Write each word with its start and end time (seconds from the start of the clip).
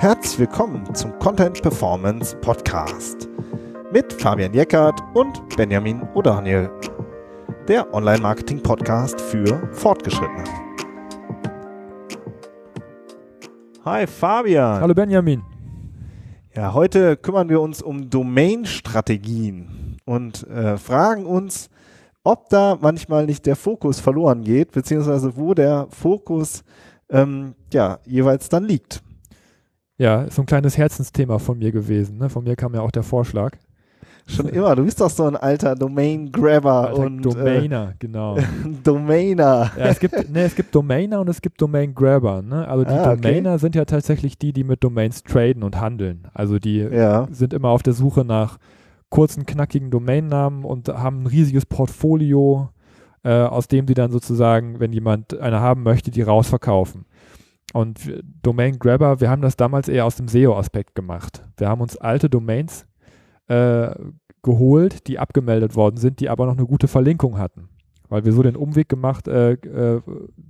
Herzlich 0.00 0.38
willkommen 0.38 0.94
zum 0.94 1.18
Content 1.18 1.60
Performance 1.60 2.36
Podcast 2.36 3.28
mit 3.92 4.12
Fabian 4.12 4.54
Jeckert 4.54 5.02
und 5.14 5.56
Benjamin 5.56 6.02
O'Daniel, 6.14 6.70
der 7.66 7.92
Online-Marketing-Podcast 7.92 9.20
für 9.20 9.68
Fortgeschrittene. 9.72 10.44
Hi 13.84 14.06
Fabian. 14.06 14.80
Hallo 14.80 14.94
Benjamin. 14.94 15.42
Ja, 16.54 16.72
heute 16.74 17.16
kümmern 17.16 17.48
wir 17.48 17.60
uns 17.60 17.82
um 17.82 18.08
Domain-Strategien 18.08 19.96
und 20.04 20.46
äh, 20.46 20.78
fragen 20.78 21.26
uns, 21.26 21.70
ob 22.22 22.48
da 22.50 22.78
manchmal 22.80 23.26
nicht 23.26 23.46
der 23.46 23.56
Fokus 23.56 23.98
verloren 23.98 24.44
geht, 24.44 24.70
beziehungsweise 24.70 25.36
wo 25.36 25.54
der 25.54 25.88
Fokus 25.90 26.62
ähm, 27.10 27.56
ja, 27.72 27.98
jeweils 28.04 28.48
dann 28.48 28.62
liegt. 28.62 29.02
Ja, 29.98 30.22
ist 30.22 30.36
so 30.36 30.42
ein 30.42 30.46
kleines 30.46 30.78
Herzensthema 30.78 31.38
von 31.38 31.58
mir 31.58 31.72
gewesen. 31.72 32.18
Ne? 32.18 32.30
Von 32.30 32.44
mir 32.44 32.56
kam 32.56 32.74
ja 32.74 32.80
auch 32.80 32.92
der 32.92 33.02
Vorschlag. 33.02 33.52
Schon 34.28 34.48
immer, 34.48 34.76
du 34.76 34.84
bist 34.84 35.00
doch 35.00 35.08
so 35.08 35.24
ein 35.24 35.36
alter 35.36 35.74
Domain-Grabber 35.74 36.94
und 36.94 37.22
Domainer, 37.22 37.92
äh, 37.92 37.94
genau. 37.98 38.36
Domainer. 38.84 39.72
Ja, 39.76 39.86
es 39.86 39.98
gibt, 39.98 40.30
ne, 40.30 40.42
es 40.42 40.54
gibt 40.54 40.74
Domainer 40.74 41.20
und 41.20 41.28
es 41.28 41.40
gibt 41.40 41.60
Domain-Grabber. 41.60 42.42
Ne? 42.42 42.68
Also 42.68 42.84
die 42.84 42.90
ah, 42.90 43.12
okay. 43.12 43.22
Domainer 43.22 43.58
sind 43.58 43.74
ja 43.74 43.86
tatsächlich 43.86 44.36
die, 44.36 44.52
die 44.52 44.64
mit 44.64 44.84
Domains 44.84 45.24
traden 45.24 45.62
und 45.62 45.80
handeln. 45.80 46.28
Also 46.34 46.58
die 46.58 46.76
ja. 46.76 47.26
sind 47.30 47.54
immer 47.54 47.70
auf 47.70 47.82
der 47.82 47.94
Suche 47.94 48.22
nach 48.22 48.58
kurzen, 49.08 49.46
knackigen 49.46 49.90
Domainnamen 49.90 50.64
und 50.64 50.88
haben 50.88 51.22
ein 51.22 51.26
riesiges 51.26 51.64
Portfolio, 51.64 52.68
äh, 53.24 53.32
aus 53.32 53.66
dem 53.66 53.88
sie 53.88 53.94
dann 53.94 54.10
sozusagen, 54.10 54.78
wenn 54.78 54.92
jemand 54.92 55.40
eine 55.40 55.60
haben 55.60 55.82
möchte, 55.82 56.10
die 56.10 56.22
rausverkaufen. 56.22 57.06
Und 57.74 58.22
Domain 58.42 58.78
Grabber, 58.78 59.20
wir 59.20 59.28
haben 59.28 59.42
das 59.42 59.56
damals 59.56 59.88
eher 59.88 60.06
aus 60.06 60.16
dem 60.16 60.28
SEO-Aspekt 60.28 60.94
gemacht. 60.94 61.44
Wir 61.58 61.68
haben 61.68 61.80
uns 61.80 61.96
alte 61.96 62.30
Domains 62.30 62.86
äh, 63.48 63.90
geholt, 64.42 65.06
die 65.06 65.18
abgemeldet 65.18 65.76
worden 65.76 65.96
sind, 65.98 66.20
die 66.20 66.30
aber 66.30 66.46
noch 66.46 66.56
eine 66.56 66.66
gute 66.66 66.88
Verlinkung 66.88 67.38
hatten. 67.38 67.68
Weil 68.08 68.24
wir 68.24 68.32
so 68.32 68.42
den 68.42 68.56
Umweg 68.56 68.88
gemacht, 68.88 69.28
äh, 69.28 69.52
äh, 69.52 70.00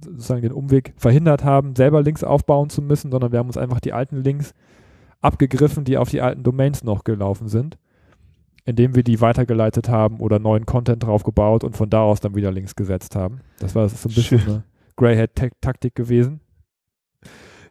sozusagen 0.04 0.42
den 0.42 0.52
Umweg 0.52 0.94
verhindert 0.96 1.42
haben, 1.42 1.74
selber 1.74 2.02
Links 2.02 2.22
aufbauen 2.22 2.70
zu 2.70 2.82
müssen, 2.82 3.10
sondern 3.10 3.32
wir 3.32 3.40
haben 3.40 3.48
uns 3.48 3.56
einfach 3.56 3.80
die 3.80 3.92
alten 3.92 4.22
Links 4.22 4.54
abgegriffen, 5.20 5.84
die 5.84 5.98
auf 5.98 6.10
die 6.10 6.20
alten 6.20 6.44
Domains 6.44 6.84
noch 6.84 7.02
gelaufen 7.02 7.48
sind, 7.48 7.76
indem 8.64 8.94
wir 8.94 9.02
die 9.02 9.20
weitergeleitet 9.20 9.88
haben 9.88 10.20
oder 10.20 10.38
neuen 10.38 10.66
Content 10.66 11.02
draufgebaut 11.02 11.64
und 11.64 11.76
von 11.76 11.90
da 11.90 12.02
aus 12.02 12.20
dann 12.20 12.36
wieder 12.36 12.52
Links 12.52 12.76
gesetzt 12.76 13.16
haben. 13.16 13.40
Das 13.58 13.74
war 13.74 13.88
so 13.88 14.08
ein 14.08 14.14
bisschen 14.14 14.38
Schön. 14.38 14.48
eine 14.48 14.64
Greyhead-Taktik 14.94 15.96
gewesen. 15.96 16.40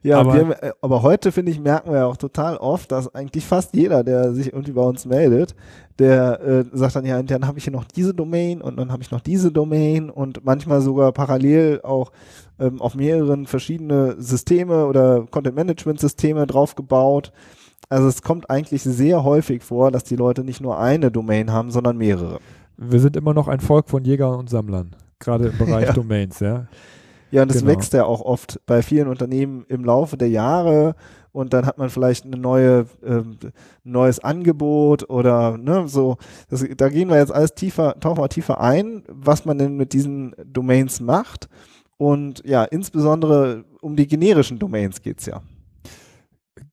Ja, 0.03 0.19
aber, 0.19 0.33
wir, 0.33 0.63
äh, 0.63 0.71
aber 0.81 1.01
heute, 1.01 1.31
finde 1.31 1.51
ich, 1.51 1.59
merken 1.59 1.91
wir 1.91 1.99
ja 1.99 2.05
auch 2.05 2.17
total 2.17 2.57
oft, 2.57 2.91
dass 2.91 3.13
eigentlich 3.13 3.45
fast 3.45 3.75
jeder, 3.75 4.03
der 4.03 4.33
sich 4.33 4.53
irgendwie 4.53 4.71
bei 4.71 4.81
uns 4.81 5.05
meldet, 5.05 5.55
der 5.99 6.39
äh, 6.41 6.65
sagt 6.71 6.95
dann, 6.95 7.05
ja, 7.05 7.21
dann 7.23 7.47
habe 7.47 7.57
ich 7.57 7.63
hier 7.63 7.73
noch 7.73 7.85
diese 7.85 8.13
Domain 8.13 8.61
und 8.61 8.77
dann 8.77 8.91
habe 8.91 9.01
ich 9.01 9.11
noch 9.11 9.21
diese 9.21 9.51
Domain 9.51 10.09
und 10.09 10.45
manchmal 10.45 10.81
sogar 10.81 11.11
parallel 11.11 11.81
auch 11.83 12.11
ähm, 12.59 12.81
auf 12.81 12.95
mehreren 12.95 13.47
verschiedene 13.47 14.15
Systeme 14.19 14.85
oder 14.85 15.25
Content-Management-Systeme 15.29 16.45
draufgebaut. 16.45 17.31
Also 17.89 18.07
es 18.07 18.21
kommt 18.21 18.49
eigentlich 18.49 18.83
sehr 18.83 19.23
häufig 19.23 19.63
vor, 19.63 19.91
dass 19.91 20.03
die 20.03 20.15
Leute 20.15 20.43
nicht 20.43 20.61
nur 20.61 20.77
eine 20.77 21.09
Domain 21.09 21.51
haben, 21.51 21.71
sondern 21.71 21.97
mehrere. 21.97 22.39
Wir 22.77 22.99
sind 22.99 23.17
immer 23.17 23.33
noch 23.33 23.47
ein 23.47 23.59
Volk 23.59 23.89
von 23.89 24.03
Jägern 24.03 24.35
und 24.35 24.49
Sammlern, 24.49 24.95
gerade 25.19 25.47
im 25.47 25.57
Bereich 25.65 25.87
ja. 25.87 25.93
Domains, 25.93 26.39
ja. 26.39 26.67
Ja, 27.31 27.41
und 27.41 27.49
das 27.49 27.59
genau. 27.59 27.71
wächst 27.71 27.93
ja 27.93 28.05
auch 28.05 28.21
oft 28.21 28.59
bei 28.65 28.81
vielen 28.81 29.07
Unternehmen 29.07 29.65
im 29.67 29.83
Laufe 29.83 30.17
der 30.17 30.29
Jahre 30.29 30.95
und 31.37 31.53
dann 31.53 31.65
hat 31.65 31.77
man 31.77 31.89
vielleicht 31.89 32.25
eine 32.25 32.37
neue, 32.37 32.87
äh, 33.03 33.21
neues 33.83 34.19
Angebot 34.19 35.09
oder 35.09 35.57
ne, 35.57 35.87
so. 35.87 36.17
Das, 36.49 36.65
da 36.77 36.89
gehen 36.89 37.09
wir 37.09 37.17
jetzt 37.17 37.31
alles 37.31 37.53
tiefer, 37.53 37.99
tauchen 37.99 38.17
wir 38.17 38.29
tiefer 38.29 38.59
ein, 38.59 39.03
was 39.07 39.45
man 39.45 39.57
denn 39.57 39.77
mit 39.77 39.93
diesen 39.93 40.33
Domains 40.43 40.99
macht. 40.99 41.47
Und 41.97 42.43
ja, 42.45 42.63
insbesondere 42.63 43.65
um 43.81 43.95
die 43.95 44.07
generischen 44.07 44.57
Domains 44.59 45.01
geht's 45.01 45.25
ja. 45.25 45.41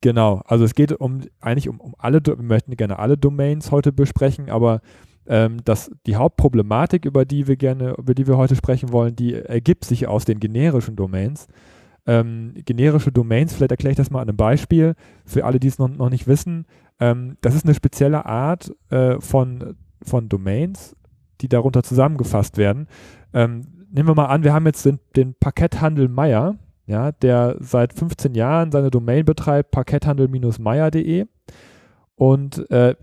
Genau, 0.01 0.43
also 0.47 0.65
es 0.65 0.75
geht 0.75 0.93
um 0.93 1.23
eigentlich 1.41 1.69
um, 1.69 1.81
um 1.81 1.95
alle, 1.99 2.21
wir 2.25 2.37
möchten 2.37 2.77
gerne 2.77 2.99
alle 2.99 3.17
Domains 3.19 3.71
heute 3.71 3.93
besprechen, 3.93 4.51
aber 4.51 4.81
ähm, 5.27 5.59
dass 5.65 5.91
die 6.07 6.17
Hauptproblematik, 6.17 7.05
über 7.05 7.25
die 7.25 7.47
wir 7.47 7.57
gerne, 7.57 7.95
über 7.97 8.15
die 8.15 8.27
wir 8.27 8.37
heute 8.37 8.57
sprechen 8.57 8.93
wollen, 8.93 9.17
die 9.17 9.35
ergibt 9.35 9.85
sich 9.85 10.07
aus 10.07 10.25
den 10.25 10.41
generischen 10.41 10.97
Domains. 10.97 11.47
Ähm, 12.07 12.55
generische 12.67 13.13
Domains, 13.13 13.55
vielleicht 13.55 13.71
erkläre 13.71 13.93
ich 13.93 13.97
das 13.97 14.11
mal 14.11 14.21
an 14.21 14.29
einem 14.29 14.37
Beispiel, 14.37 14.95
für 15.25 15.45
alle, 15.45 15.59
die 15.59 15.69
es 15.69 15.79
noch, 15.79 15.89
noch 15.89 16.11
nicht 16.11 16.27
wissen. 16.27 16.67
Ähm, 17.01 17.37
das 17.41 17.55
ist 17.55 17.65
eine 17.65 17.75
spezielle 17.75 18.27
Art 18.27 18.71
äh, 18.91 19.19
von, 19.21 19.77
von 20.03 20.29
Domains, 20.29 20.95
die 21.41 21.49
darunter 21.49 21.83
zusammengefasst 21.83 22.59
werden. 22.59 22.89
Ähm, 23.33 23.87
nehmen 23.91 24.09
wir 24.09 24.15
mal 24.15 24.27
an, 24.27 24.45
wir 24.45 24.53
haben 24.53 24.67
jetzt 24.67 24.85
den, 24.85 25.01
den 25.17 25.35
Parketthandel 25.35 26.09
Meier, 26.09 26.57
ja, 26.87 27.13
der 27.13 27.57
seit 27.61 27.95
15 27.95 28.35
Jahren 28.35 28.71
seine 28.71 28.91
Domain 28.91 29.25
betreibt, 29.25 29.71
parketthandel-meier.de. 29.71 31.27
Und 32.17 32.71
äh, 32.71 32.95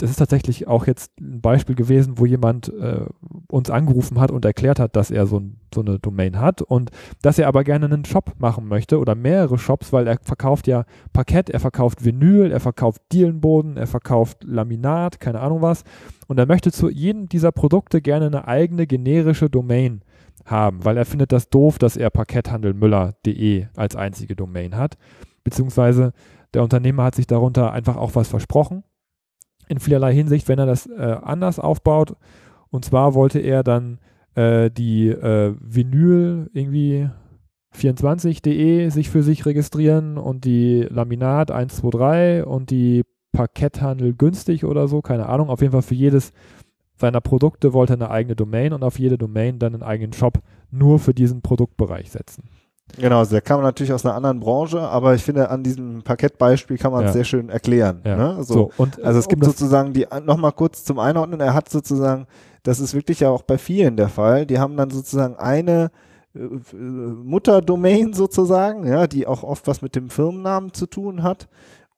das 0.00 0.10
ist 0.10 0.16
tatsächlich 0.16 0.66
auch 0.66 0.86
jetzt 0.86 1.12
ein 1.20 1.42
Beispiel 1.42 1.74
gewesen, 1.74 2.14
wo 2.16 2.24
jemand 2.24 2.72
äh, 2.72 3.04
uns 3.48 3.68
angerufen 3.68 4.18
hat 4.18 4.30
und 4.30 4.46
erklärt 4.46 4.80
hat, 4.80 4.96
dass 4.96 5.10
er 5.10 5.26
so, 5.26 5.38
ein, 5.38 5.60
so, 5.74 5.82
eine 5.82 5.98
Domain 5.98 6.40
hat 6.40 6.62
und 6.62 6.90
dass 7.20 7.38
er 7.38 7.48
aber 7.48 7.64
gerne 7.64 7.84
einen 7.84 8.06
Shop 8.06 8.32
machen 8.38 8.66
möchte 8.66 8.98
oder 8.98 9.14
mehrere 9.14 9.58
Shops, 9.58 9.92
weil 9.92 10.06
er 10.06 10.18
verkauft 10.22 10.66
ja 10.66 10.84
Parkett, 11.12 11.50
er 11.50 11.60
verkauft 11.60 12.02
Vinyl, 12.02 12.50
er 12.50 12.60
verkauft 12.60 13.02
Dielenboden, 13.12 13.76
er 13.76 13.86
verkauft 13.86 14.42
Laminat, 14.42 15.20
keine 15.20 15.40
Ahnung 15.40 15.60
was. 15.60 15.84
Und 16.28 16.38
er 16.38 16.46
möchte 16.46 16.72
zu 16.72 16.88
jedem 16.88 17.28
dieser 17.28 17.52
Produkte 17.52 18.00
gerne 18.00 18.26
eine 18.26 18.48
eigene 18.48 18.86
generische 18.86 19.50
Domain 19.50 20.00
haben, 20.46 20.82
weil 20.82 20.96
er 20.96 21.04
findet 21.04 21.30
das 21.32 21.50
doof, 21.50 21.78
dass 21.78 21.98
er 21.98 22.08
parketthandelmüller.de 22.08 23.66
als 23.76 23.96
einzige 23.96 24.34
Domain 24.34 24.76
hat. 24.76 24.96
Beziehungsweise 25.44 26.12
der 26.54 26.62
Unternehmer 26.62 27.04
hat 27.04 27.16
sich 27.16 27.26
darunter 27.26 27.72
einfach 27.72 27.96
auch 27.96 28.14
was 28.14 28.28
versprochen 28.28 28.82
in 29.70 29.78
vielerlei 29.78 30.12
Hinsicht, 30.12 30.48
wenn 30.48 30.58
er 30.58 30.66
das 30.66 30.86
äh, 30.86 31.16
anders 31.22 31.58
aufbaut. 31.58 32.16
Und 32.70 32.84
zwar 32.84 33.14
wollte 33.14 33.38
er 33.38 33.62
dann 33.62 33.98
äh, 34.34 34.70
die 34.70 35.08
äh, 35.08 35.54
Vinyl 35.60 36.50
irgendwie 36.52 37.08
24.de 37.74 38.88
sich 38.90 39.10
für 39.10 39.22
sich 39.22 39.46
registrieren 39.46 40.18
und 40.18 40.44
die 40.44 40.86
Laminat 40.90 41.50
123 41.50 42.44
und 42.44 42.70
die 42.70 43.04
Parketthandel 43.32 44.12
günstig 44.14 44.64
oder 44.64 44.88
so, 44.88 45.02
keine 45.02 45.28
Ahnung. 45.28 45.50
Auf 45.50 45.60
jeden 45.60 45.72
Fall 45.72 45.82
für 45.82 45.94
jedes 45.94 46.32
seiner 46.96 47.20
Produkte 47.20 47.72
wollte 47.72 47.94
er 47.94 47.96
eine 47.96 48.10
eigene 48.10 48.36
Domain 48.36 48.72
und 48.72 48.82
auf 48.82 48.98
jede 48.98 49.16
Domain 49.16 49.58
dann 49.58 49.74
einen 49.74 49.82
eigenen 49.82 50.12
Shop 50.12 50.42
nur 50.70 50.98
für 50.98 51.14
diesen 51.14 51.42
Produktbereich 51.42 52.10
setzen. 52.10 52.44
Genau, 52.98 53.18
also 53.18 53.32
der 53.32 53.40
kam 53.40 53.62
natürlich 53.62 53.92
aus 53.92 54.04
einer 54.04 54.14
anderen 54.14 54.40
Branche, 54.40 54.80
aber 54.80 55.14
ich 55.14 55.22
finde, 55.22 55.50
an 55.50 55.62
diesem 55.62 56.02
Parkettbeispiel 56.02 56.78
kann 56.78 56.92
man 56.92 57.04
es 57.04 57.08
ja. 57.08 57.12
sehr 57.12 57.24
schön 57.24 57.48
erklären. 57.48 58.00
Ja. 58.04 58.16
Ne? 58.16 58.36
So. 58.42 58.54
so. 58.54 58.70
und, 58.76 59.02
also 59.02 59.18
es 59.18 59.28
gibt 59.28 59.44
sozusagen 59.44 59.92
die, 59.92 60.06
nochmal 60.24 60.52
kurz 60.52 60.84
zum 60.84 60.98
Einordnen, 60.98 61.40
er 61.40 61.54
hat 61.54 61.68
sozusagen, 61.68 62.26
das 62.62 62.80
ist 62.80 62.94
wirklich 62.94 63.20
ja 63.20 63.30
auch 63.30 63.42
bei 63.42 63.58
vielen 63.58 63.96
der 63.96 64.08
Fall, 64.08 64.46
die 64.46 64.58
haben 64.58 64.76
dann 64.76 64.90
sozusagen 64.90 65.36
eine 65.36 65.90
äh, 66.34 66.40
Mutterdomain 66.74 68.12
sozusagen, 68.12 68.86
ja, 68.86 69.06
die 69.06 69.26
auch 69.26 69.42
oft 69.42 69.66
was 69.66 69.82
mit 69.82 69.96
dem 69.96 70.10
Firmennamen 70.10 70.72
zu 70.72 70.86
tun 70.86 71.22
hat 71.22 71.48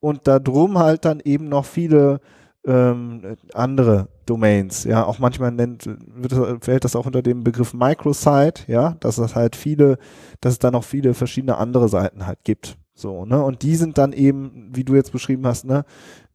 und 0.01 0.27
da 0.27 0.39
drum 0.39 0.79
halt 0.79 1.05
dann 1.05 1.21
eben 1.21 1.49
noch 1.49 1.65
viele 1.65 2.21
ähm, 2.67 3.37
andere 3.55 4.09
Domains. 4.27 4.85
Ja, 4.85 5.05
auch 5.05 5.19
manchmal 5.19 5.53
nennt, 5.53 5.87
wird, 5.87 6.65
fällt 6.65 6.85
das 6.85 6.97
auch 6.97 7.07
unter 7.07 7.23
dem 7.23 7.45
Begriff 7.45 7.73
Microsite, 7.75 8.65
ja, 8.67 8.97
dass 9.01 9.19
es 9.19 9.35
halt 9.35 9.57
viele, 9.57 9.99
dass 10.41 10.55
es 10.55 10.59
da 10.59 10.71
noch 10.71 10.85
viele 10.85 11.13
verschiedene 11.15 11.59
andere 11.59 11.89
Seiten 11.89 12.27
halt 12.27 12.45
gibt. 12.45 12.77
So, 12.95 13.25
ne? 13.25 13.43
Und 13.43 13.63
die 13.63 13.77
sind 13.77 13.97
dann 13.99 14.13
eben, 14.13 14.71
wie 14.73 14.85
du 14.85 14.95
jetzt 14.95 15.13
beschrieben 15.13 15.47
hast, 15.47 15.65
ne, 15.65 15.85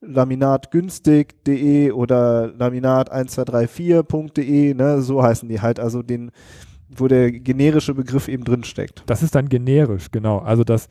laminatgünstig.de 0.01 1.91
oder 1.91 2.47
laminat1234.de, 2.47 4.73
ne, 4.73 5.01
so 5.01 5.23
heißen 5.23 5.47
die 5.47 5.62
halt, 5.62 5.80
also 5.80 6.03
den, 6.03 6.31
wo 6.89 7.07
der 7.07 7.31
generische 7.31 7.94
Begriff 7.94 8.27
eben 8.27 8.44
drin 8.44 8.63
steckt. 8.63 9.03
Das 9.06 9.23
ist 9.23 9.35
dann 9.35 9.47
generisch, 9.50 10.12
genau. 10.12 10.39
Also 10.39 10.63
das, 10.63 10.89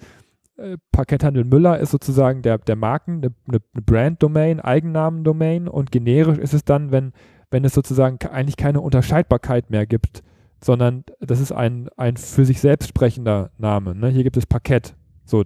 Parketthandel 0.92 1.44
Müller 1.44 1.78
ist 1.78 1.90
sozusagen 1.90 2.42
der, 2.42 2.58
der 2.58 2.76
Marken, 2.76 3.16
eine, 3.18 3.32
eine 3.48 3.60
Brand-Domain, 3.82 4.60
Eigennamen-Domain 4.60 5.68
und 5.68 5.92
generisch 5.92 6.38
ist 6.38 6.54
es 6.54 6.64
dann, 6.64 6.92
wenn, 6.92 7.12
wenn 7.50 7.64
es 7.64 7.74
sozusagen 7.74 8.18
eigentlich 8.28 8.56
keine 8.56 8.80
Unterscheidbarkeit 8.80 9.70
mehr 9.70 9.86
gibt, 9.86 10.22
sondern 10.64 11.04
das 11.20 11.40
ist 11.40 11.52
ein, 11.52 11.88
ein 11.96 12.16
für 12.16 12.44
sich 12.44 12.60
selbst 12.60 12.88
sprechender 12.88 13.50
Name. 13.58 13.94
Ne? 13.94 14.08
Hier 14.08 14.24
gibt 14.24 14.38
es 14.38 14.46
Parkett. 14.46 14.94
So, 15.24 15.44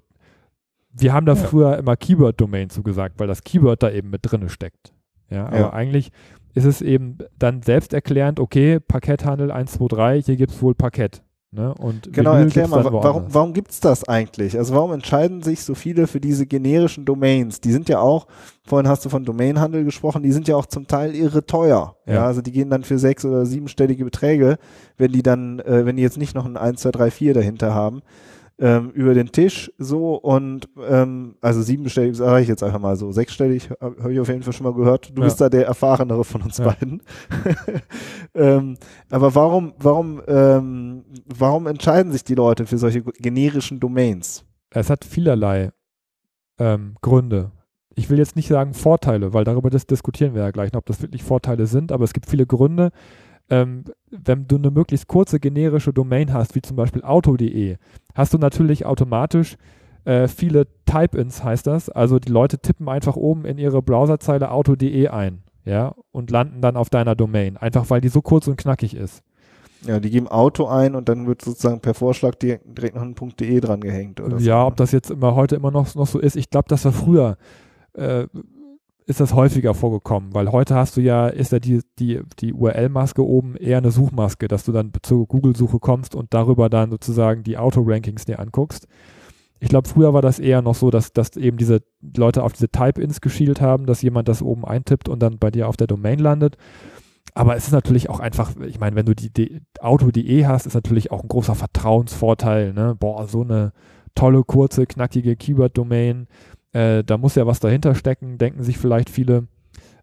wir 0.93 1.12
haben 1.12 1.27
da 1.27 1.35
ja. 1.35 1.39
früher 1.43 1.77
immer 1.79 1.97
Keyword-Domain 1.97 2.71
zugesagt, 2.71 3.19
weil 3.19 3.27
das 3.27 3.43
Keyword 3.43 3.83
da 3.83 3.91
eben 3.91 4.11
mit 4.11 4.21
drin 4.23 4.49
steckt. 4.49 4.95
Ja, 5.29 5.47
aber 5.47 5.59
ja. 5.59 5.73
eigentlich 5.73 6.11
ist 6.55 6.65
es 6.65 6.83
eben 6.83 7.19
dann 7.39 7.62
selbsterklärend, 7.62 8.41
okay, 8.41 8.81
Parketthandel 8.81 9.51
123, 9.51 10.27
hier 10.27 10.37
gibt 10.37 10.53
es 10.53 10.62
wohl 10.62 10.75
Parkett. 10.75 11.23
Ne? 11.52 11.75
Und 11.75 12.12
genau, 12.12 12.35
erklär 12.35 12.69
mal, 12.69 12.85
warum, 12.85 13.25
warum 13.29 13.52
gibt 13.52 13.73
es 13.73 13.81
das 13.81 14.08
eigentlich? 14.08 14.56
Also 14.56 14.73
warum 14.73 14.93
entscheiden 14.93 15.43
sich 15.43 15.64
so 15.64 15.75
viele 15.75 16.06
für 16.06 16.20
diese 16.20 16.47
generischen 16.47 17.05
Domains? 17.05 17.61
Die 17.61 17.73
sind 17.73 17.88
ja 17.88 17.99
auch, 17.99 18.29
vorhin 18.62 18.88
hast 18.88 19.05
du 19.05 19.08
von 19.08 19.25
Domainhandel 19.25 19.85
gesprochen, 19.85 20.23
die 20.23 20.31
sind 20.31 20.47
ja 20.47 20.55
auch 20.55 20.67
zum 20.67 20.87
Teil 20.87 21.12
irre 21.12 21.44
teuer. 21.44 21.97
Ja, 22.06 22.14
ja 22.14 22.26
also 22.26 22.41
die 22.41 22.52
gehen 22.52 22.70
dann 22.70 22.85
für 22.85 23.00
sechs- 23.00 23.25
oder 23.25 23.47
siebenstellige 23.47 24.05
Beträge, 24.05 24.58
wenn 24.97 25.11
die 25.11 25.25
dann, 25.25 25.58
äh, 25.58 25.85
wenn 25.85 25.97
die 25.97 26.05
jetzt 26.05 26.19
nicht 26.19 26.37
noch 26.37 26.47
ein 26.47 26.56
1, 26.56 26.82
2, 26.82 26.91
3, 26.93 27.11
4 27.11 27.35
dahinter 27.35 27.75
haben 27.75 28.02
ähm, 28.61 28.91
über 28.91 29.15
den 29.15 29.33
Tisch 29.33 29.73
so 29.79 30.15
und 30.17 30.69
ähm, 30.87 31.37
also 31.41 31.62
siebenstellig 31.62 32.17
sage 32.17 32.43
ich 32.43 32.49
jetzt 32.49 32.62
einfach 32.62 32.79
mal 32.79 32.95
so, 32.95 33.11
sechsstellig 33.11 33.71
habe 33.81 34.12
ich 34.12 34.21
auf 34.21 34.29
jeden 34.29 34.43
Fall 34.43 34.53
schon 34.53 34.65
mal 34.65 34.75
gehört. 34.75 35.11
Du 35.17 35.23
ja. 35.23 35.27
bist 35.27 35.41
da 35.41 35.49
der 35.49 35.67
erfahrenere 35.67 36.25
von 36.25 36.43
uns 36.43 36.59
ja. 36.59 36.67
beiden. 36.67 37.03
ähm, 38.35 38.77
aber 39.11 39.35
warum, 39.35 39.73
warum, 39.79 40.21
ähm, 40.29 41.05
warum 41.25 41.67
entscheiden 41.67 42.12
sich 42.12 42.23
die 42.23 42.35
Leute 42.35 42.67
für 42.67 42.77
solche 42.77 43.03
generischen 43.03 43.81
Domains? 43.81 44.45
Es 44.69 44.91
hat 44.91 45.05
vielerlei 45.05 45.71
ähm, 46.59 46.97
Gründe. 47.01 47.53
Ich 47.95 48.11
will 48.11 48.19
jetzt 48.19 48.37
nicht 48.37 48.49
sagen 48.49 48.75
Vorteile, 48.75 49.33
weil 49.33 49.45
darüber 49.45 49.71
das 49.71 49.87
diskutieren 49.87 50.35
wir 50.35 50.43
ja 50.43 50.51
gleich 50.51 50.75
ob 50.75 50.87
das 50.87 51.03
wirklich 51.03 51.23
Vorteile 51.23 51.67
sind, 51.67 51.93
aber 51.93 52.05
es 52.05 52.12
gibt 52.12 52.27
viele 52.27 52.47
Gründe. 52.47 52.91
Ähm, 53.50 53.85
wenn 54.11 54.47
du 54.47 54.56
eine 54.56 54.70
möglichst 54.70 55.08
kurze 55.08 55.41
generische 55.41 55.93
Domain 55.93 56.32
hast, 56.32 56.55
wie 56.55 56.62
zum 56.62 56.76
Beispiel 56.76 57.02
auto.de, 57.02 57.76
hast 58.14 58.32
du 58.32 58.38
natürlich 58.38 58.87
automatisch 58.87 59.56
äh, 60.05 60.29
viele 60.29 60.67
Type-ins, 60.87 61.44
heißt 61.44 61.67
das. 61.67 61.88
Also 61.91 62.19
die 62.19 62.32
Leute 62.32 62.58
tippen 62.58 62.88
einfach 62.88 63.17
oben 63.17 63.44
in 63.44 63.58
ihre 63.58 63.82
Browserzeile 63.82 64.50
auto.de 64.50 65.08
ein, 65.08 65.43
ja, 65.64 65.94
und 66.12 66.31
landen 66.31 66.61
dann 66.61 66.76
auf 66.76 66.91
deiner 66.91 67.14
Domain, 67.14 67.56
einfach 67.56 67.91
weil 67.91 68.00
die 68.00 68.08
so 68.08 68.23
kurz 68.23 68.47
und 68.47 68.56
knackig 68.56 68.94
ist. 68.94 69.23
Ja, 69.87 69.99
die 69.99 70.11
geben 70.11 70.29
Auto 70.29 70.67
ein 70.67 70.94
und 70.94 71.08
dann 71.08 71.26
wird 71.26 71.43
sozusagen 71.43 71.81
per 71.81 71.94
Vorschlag 71.94 72.35
direkt, 72.35 72.76
direkt 72.76 72.94
noch 72.97 73.02
ein 73.02 73.14
.de 73.14 73.61
dran 73.61 73.81
gehängt 73.81 74.20
oder 74.20 74.38
Ja, 74.38 74.62
so. 74.62 74.67
ob 74.67 74.76
das 74.76 74.93
jetzt 74.93 75.11
immer 75.11 75.35
heute 75.35 75.56
immer 75.56 75.70
noch, 75.70 75.94
noch 75.94 76.06
so 76.06 76.19
ist. 76.19 76.37
Ich 76.37 76.50
glaube, 76.50 76.69
das 76.69 76.85
war 76.85 76.93
früher. 76.93 77.37
Äh, 77.94 78.26
ist 79.06 79.20
das 79.20 79.35
häufiger 79.35 79.75
vorgekommen, 79.75 80.35
weil 80.35 80.52
heute 80.52 80.75
hast 80.75 80.97
du 80.97 81.00
ja, 81.00 81.29
ist 81.29 81.52
ja 81.52 81.58
die, 81.58 81.81
die, 81.99 82.20
die 82.38 82.52
URL-Maske 82.52 83.26
oben 83.26 83.56
eher 83.56 83.79
eine 83.79 83.91
Suchmaske, 83.91 84.49
dass 84.49 84.64
du 84.64 84.73
dann 84.73 84.93
zur 85.02 85.26
Google-Suche 85.26 85.79
kommst 85.79 86.14
und 86.14 86.32
darüber 86.32 86.69
dann 86.69 86.91
sozusagen 86.91 87.43
die 87.43 87.58
Auto-Rankings 87.58 88.25
dir 88.25 88.38
anguckst. 88.38 88.87
Ich 89.58 89.69
glaube, 89.69 89.88
früher 89.88 90.14
war 90.14 90.23
das 90.23 90.38
eher 90.38 90.62
noch 90.62 90.75
so, 90.75 90.91
dass, 90.91 91.12
dass 91.12 91.37
eben 91.37 91.58
diese 91.58 91.82
Leute 92.17 92.43
auf 92.43 92.52
diese 92.52 92.70
Type-Ins 92.70 93.20
geschielt 93.20 93.61
haben, 93.61 93.87
dass 93.87 94.00
jemand 94.00 94.29
das 94.29 94.43
oben 94.43 94.64
eintippt 94.64 95.08
und 95.08 95.20
dann 95.20 95.38
bei 95.38 95.50
dir 95.50 95.69
auf 95.69 95.76
der 95.76 95.87
Domain 95.87 96.19
landet. 96.19 96.56
Aber 97.35 97.56
es 97.56 97.67
ist 97.67 97.73
natürlich 97.73 98.08
auch 98.08 98.20
einfach, 98.20 98.56
ich 98.67 98.81
meine, 98.81 98.97
wenn 98.97 99.06
du 99.06 99.14
die, 99.14 99.32
die 99.32 99.61
Auto.de 99.81 100.47
hast, 100.47 100.67
ist 100.67 100.75
natürlich 100.75 101.11
auch 101.11 101.23
ein 101.23 101.29
großer 101.29 101.55
Vertrauensvorteil. 101.55 102.73
Ne? 102.73 102.97
Boah, 102.99 103.29
so 103.29 103.43
eine 103.43 103.73
tolle, 104.14 104.43
kurze, 104.44 104.87
knackige 104.87 105.37
Keyword-Domain 105.37 106.26
äh, 106.73 107.03
da 107.05 107.19
muss 107.19 107.35
ja 107.35 107.47
was 107.47 107.61
dahinter 107.61 107.95
stecken, 107.95 108.39
denken 108.39 108.63
sich 108.63 108.79
vielleicht 108.79 109.11
viele. 109.11 109.49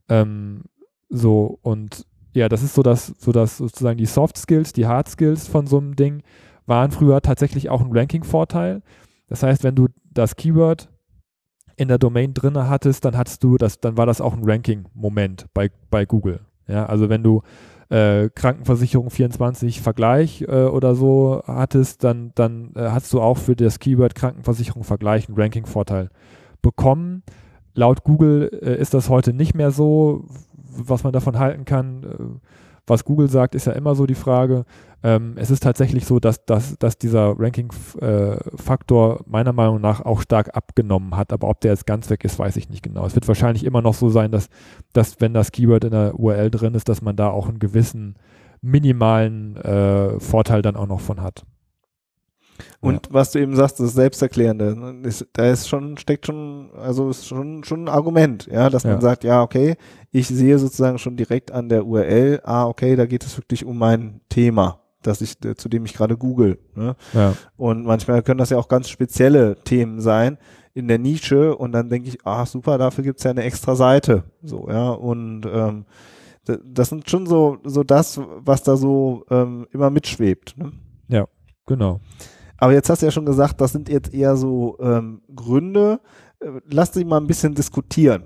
Ähm, 0.09 0.63
so, 1.09 1.59
und 1.61 2.05
ja, 2.33 2.49
das 2.49 2.63
ist 2.63 2.75
so, 2.75 2.83
dass, 2.83 3.07
so 3.07 3.31
dass 3.31 3.57
sozusagen 3.57 3.97
die 3.97 4.05
Soft 4.05 4.37
Skills, 4.37 4.73
die 4.73 4.85
Hard 4.85 5.09
Skills 5.09 5.47
von 5.47 5.67
so 5.67 5.77
einem 5.77 5.95
Ding 5.95 6.23
waren 6.65 6.91
früher 6.91 7.21
tatsächlich 7.21 7.69
auch 7.69 7.81
ein 7.81 7.91
Ranking-Vorteil. 7.91 8.81
Das 9.27 9.43
heißt, 9.43 9.63
wenn 9.63 9.75
du 9.75 9.87
das 10.11 10.35
Keyword 10.35 10.89
in 11.77 11.87
der 11.87 11.97
Domain 11.97 12.33
drinne 12.33 12.69
hattest, 12.69 13.05
dann 13.05 13.17
hattest 13.17 13.43
du 13.43 13.57
das, 13.57 13.79
dann 13.79 13.97
war 13.97 14.05
das 14.05 14.19
auch 14.19 14.33
ein 14.33 14.43
Ranking-Moment 14.43 15.45
bei, 15.53 15.69
bei 15.89 16.05
Google. 16.05 16.41
Ja, 16.67 16.85
also 16.85 17.07
wenn 17.07 17.23
du 17.23 17.41
äh, 17.89 18.29
Krankenversicherung 18.29 19.09
24 19.09 19.81
Vergleich 19.81 20.41
äh, 20.41 20.65
oder 20.65 20.95
so 20.95 21.41
hattest, 21.45 22.03
dann, 22.03 22.31
dann 22.35 22.73
äh, 22.75 22.89
hast 22.89 23.13
du 23.13 23.21
auch 23.21 23.37
für 23.37 23.55
das 23.55 23.79
Keyword 23.79 24.15
Krankenversicherung 24.15 24.83
Vergleich 24.83 25.29
einen 25.29 25.39
Ranking-Vorteil 25.39 26.09
bekommen. 26.61 27.23
Laut 27.73 28.03
Google 28.03 28.49
äh, 28.61 28.79
ist 28.79 28.93
das 28.93 29.09
heute 29.09 29.33
nicht 29.33 29.53
mehr 29.53 29.71
so, 29.71 30.25
was 30.63 31.03
man 31.03 31.13
davon 31.13 31.39
halten 31.39 31.65
kann. 31.65 32.03
Äh, 32.03 32.47
was 32.87 33.03
Google 33.03 33.29
sagt, 33.29 33.53
ist 33.53 33.67
ja 33.67 33.73
immer 33.73 33.95
so 33.95 34.05
die 34.05 34.15
Frage. 34.15 34.63
Ähm, 35.03 35.33
es 35.35 35.51
ist 35.51 35.61
tatsächlich 35.61 36.05
so, 36.05 36.19
dass, 36.19 36.45
dass, 36.45 36.77
dass 36.79 36.97
dieser 36.97 37.35
Ranking-Faktor 37.37 39.19
äh, 39.19 39.23
meiner 39.25 39.53
Meinung 39.53 39.81
nach 39.81 40.01
auch 40.01 40.21
stark 40.21 40.55
abgenommen 40.55 41.15
hat. 41.15 41.33
Aber 41.33 41.49
ob 41.49 41.59
der 41.61 41.71
jetzt 41.71 41.85
ganz 41.85 42.09
weg 42.09 42.23
ist, 42.23 42.39
weiß 42.39 42.55
ich 42.55 42.69
nicht 42.69 42.83
genau. 42.83 43.05
Es 43.05 43.13
wird 43.13 43.27
wahrscheinlich 43.27 43.65
immer 43.65 43.81
noch 43.81 43.93
so 43.93 44.09
sein, 44.09 44.31
dass, 44.31 44.49
dass 44.93 45.19
wenn 45.19 45.33
das 45.33 45.51
Keyword 45.51 45.83
in 45.83 45.91
der 45.91 46.17
URL 46.17 46.49
drin 46.49 46.73
ist, 46.73 46.87
dass 46.87 47.01
man 47.01 47.17
da 47.17 47.29
auch 47.29 47.49
einen 47.49 47.59
gewissen 47.59 48.15
minimalen 48.61 49.57
äh, 49.57 50.19
Vorteil 50.19 50.61
dann 50.61 50.77
auch 50.77 50.87
noch 50.87 51.01
von 51.01 51.21
hat. 51.21 51.45
Und 52.79 53.07
ja. 53.07 53.13
was 53.13 53.31
du 53.31 53.39
eben 53.39 53.55
sagst, 53.55 53.79
das 53.79 53.93
Selbsterklärende, 53.93 55.01
ist, 55.03 55.27
da 55.33 55.49
ist 55.49 55.67
schon, 55.67 55.97
steckt 55.97 56.25
schon, 56.25 56.69
also 56.75 57.09
ist 57.09 57.27
schon, 57.27 57.63
schon 57.63 57.85
ein 57.85 57.89
Argument, 57.89 58.47
ja, 58.51 58.69
dass 58.69 58.83
ja. 58.83 58.91
man 58.91 59.01
sagt, 59.01 59.23
ja, 59.23 59.41
okay, 59.41 59.75
ich 60.11 60.27
sehe 60.27 60.57
sozusagen 60.59 60.97
schon 60.97 61.17
direkt 61.17 61.51
an 61.51 61.69
der 61.69 61.85
URL, 61.85 62.41
ah, 62.43 62.65
okay, 62.65 62.95
da 62.95 63.05
geht 63.05 63.25
es 63.25 63.37
wirklich 63.37 63.65
um 63.65 63.77
mein 63.77 64.21
Thema, 64.29 64.81
dass 65.01 65.21
ich, 65.21 65.43
äh, 65.45 65.55
zu 65.55 65.69
dem 65.69 65.85
ich 65.85 65.93
gerade 65.93 66.17
google. 66.17 66.59
Ne? 66.75 66.95
Ja. 67.13 67.33
Und 67.55 67.85
manchmal 67.85 68.23
können 68.23 68.39
das 68.39 68.49
ja 68.49 68.57
auch 68.57 68.67
ganz 68.67 68.89
spezielle 68.89 69.55
Themen 69.63 70.01
sein 70.01 70.37
in 70.73 70.87
der 70.87 70.99
Nische 70.99 71.55
und 71.55 71.71
dann 71.71 71.89
denke 71.89 72.09
ich, 72.09 72.25
ah, 72.25 72.45
super, 72.45 72.77
dafür 72.77 73.03
gibt's 73.03 73.23
ja 73.23 73.31
eine 73.31 73.43
extra 73.43 73.75
Seite. 73.75 74.23
So, 74.43 74.69
ja, 74.69 74.89
und 74.89 75.45
ähm, 75.51 75.85
das 76.63 76.89
sind 76.89 77.09
schon 77.09 77.25
so, 77.25 77.57
so 77.63 77.83
das, 77.83 78.19
was 78.37 78.63
da 78.63 78.77
so 78.77 79.25
ähm, 79.29 79.67
immer 79.71 79.89
mitschwebt. 79.89 80.55
Ne? 80.57 80.71
Ja, 81.07 81.27
genau. 81.65 81.99
Aber 82.57 82.73
jetzt 82.73 82.89
hast 82.89 83.01
du 83.01 83.05
ja 83.05 83.11
schon 83.11 83.25
gesagt, 83.25 83.61
das 83.61 83.71
sind 83.71 83.89
jetzt 83.89 84.13
eher 84.13 84.35
so 84.35 84.77
ähm, 84.79 85.21
Gründe. 85.35 85.99
Äh, 86.39 86.59
lass 86.69 86.91
dich 86.91 87.05
mal 87.05 87.17
ein 87.17 87.27
bisschen 87.27 87.53
diskutieren. 87.55 88.23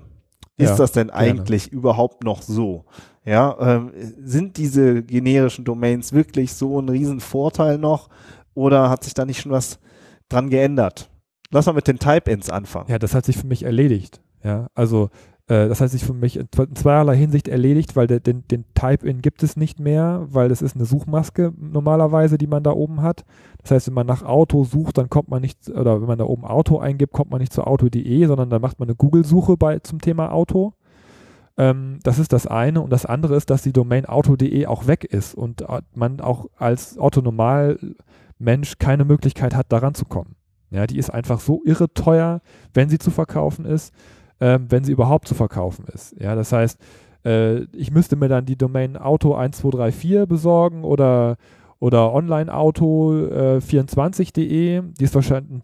Ist 0.56 0.70
ja, 0.70 0.76
das 0.76 0.92
denn 0.92 1.10
eigentlich 1.10 1.70
gerne. 1.70 1.80
überhaupt 1.80 2.24
noch 2.24 2.42
so? 2.42 2.84
Ja, 3.24 3.56
ähm, 3.60 3.92
sind 4.18 4.56
diese 4.56 5.02
generischen 5.02 5.64
Domains 5.64 6.12
wirklich 6.12 6.52
so 6.52 6.80
ein 6.80 6.88
Riesenvorteil 6.88 7.78
noch 7.78 8.08
oder 8.54 8.90
hat 8.90 9.04
sich 9.04 9.14
da 9.14 9.24
nicht 9.24 9.40
schon 9.40 9.52
was 9.52 9.78
dran 10.28 10.50
geändert? 10.50 11.10
Lass 11.50 11.66
mal 11.66 11.72
mit 11.72 11.86
den 11.86 11.98
Type-Ins 11.98 12.50
anfangen. 12.50 12.90
Ja, 12.90 12.98
das 12.98 13.14
hat 13.14 13.24
sich 13.24 13.36
für 13.36 13.46
mich 13.46 13.62
erledigt. 13.62 14.20
Ja, 14.42 14.66
also 14.74 15.10
äh, 15.48 15.68
das 15.68 15.80
hat 15.80 15.90
sich 15.90 16.04
für 16.04 16.14
mich 16.14 16.36
in 16.36 16.48
zweierlei 16.74 17.16
Hinsicht 17.16 17.48
erledigt, 17.48 17.96
weil 17.96 18.06
der, 18.06 18.20
den, 18.20 18.46
den 18.48 18.64
Type-In 18.74 19.22
gibt 19.22 19.42
es 19.42 19.56
nicht 19.56 19.80
mehr, 19.80 20.26
weil 20.30 20.48
das 20.48 20.62
ist 20.62 20.76
eine 20.76 20.84
Suchmaske 20.84 21.52
normalerweise, 21.58 22.38
die 22.38 22.46
man 22.46 22.62
da 22.62 22.70
oben 22.70 23.02
hat. 23.02 23.24
Das 23.62 23.72
heißt, 23.72 23.86
wenn 23.88 23.94
man 23.94 24.06
nach 24.06 24.22
Auto 24.22 24.64
sucht, 24.64 24.98
dann 24.98 25.10
kommt 25.10 25.28
man 25.28 25.42
nicht, 25.42 25.68
oder 25.68 26.00
wenn 26.00 26.08
man 26.08 26.18
da 26.18 26.24
oben 26.24 26.44
Auto 26.44 26.78
eingibt, 26.78 27.12
kommt 27.12 27.30
man 27.30 27.40
nicht 27.40 27.52
zu 27.52 27.64
auto.de, 27.64 28.26
sondern 28.26 28.50
dann 28.50 28.62
macht 28.62 28.78
man 28.78 28.88
eine 28.88 28.96
Google-Suche 28.96 29.56
zum 29.82 30.00
Thema 30.00 30.32
Auto. 30.32 30.74
Ähm, 31.58 31.98
das 32.04 32.18
ist 32.18 32.32
das 32.32 32.46
eine. 32.46 32.80
Und 32.80 32.90
das 32.90 33.04
andere 33.04 33.34
ist, 33.34 33.50
dass 33.50 33.62
die 33.62 33.72
Domain 33.72 34.06
auto.de 34.06 34.66
auch 34.66 34.86
weg 34.86 35.04
ist 35.04 35.34
und 35.34 35.62
äh, 35.62 35.82
man 35.94 36.20
auch 36.20 36.46
als 36.56 36.98
Autonormal-Mensch 36.98 38.78
keine 38.78 39.04
Möglichkeit 39.04 39.56
hat, 39.56 39.72
daran 39.72 39.94
zu 39.94 40.04
kommen. 40.04 40.36
Ja, 40.70 40.86
die 40.86 40.96
ist 40.96 41.10
einfach 41.10 41.40
so 41.40 41.60
irre 41.66 41.92
teuer, 41.92 42.40
wenn 42.72 42.88
sie 42.88 42.98
zu 42.98 43.10
verkaufen 43.10 43.66
ist 43.66 43.92
ähm, 44.42 44.66
wenn 44.68 44.82
sie 44.82 44.90
überhaupt 44.90 45.28
zu 45.28 45.34
verkaufen 45.34 45.84
ist. 45.94 46.16
Ja, 46.20 46.34
das 46.34 46.50
heißt, 46.52 46.80
äh, 47.24 47.60
ich 47.76 47.92
müsste 47.92 48.16
mir 48.16 48.28
dann 48.28 48.44
die 48.44 48.58
Domain 48.58 48.98
Auto1234 48.98 50.26
besorgen 50.26 50.82
oder 50.82 51.36
oder 51.78 52.12
onlineauto24.de, 52.14 54.76
äh, 54.76 54.82
die, 54.82 55.08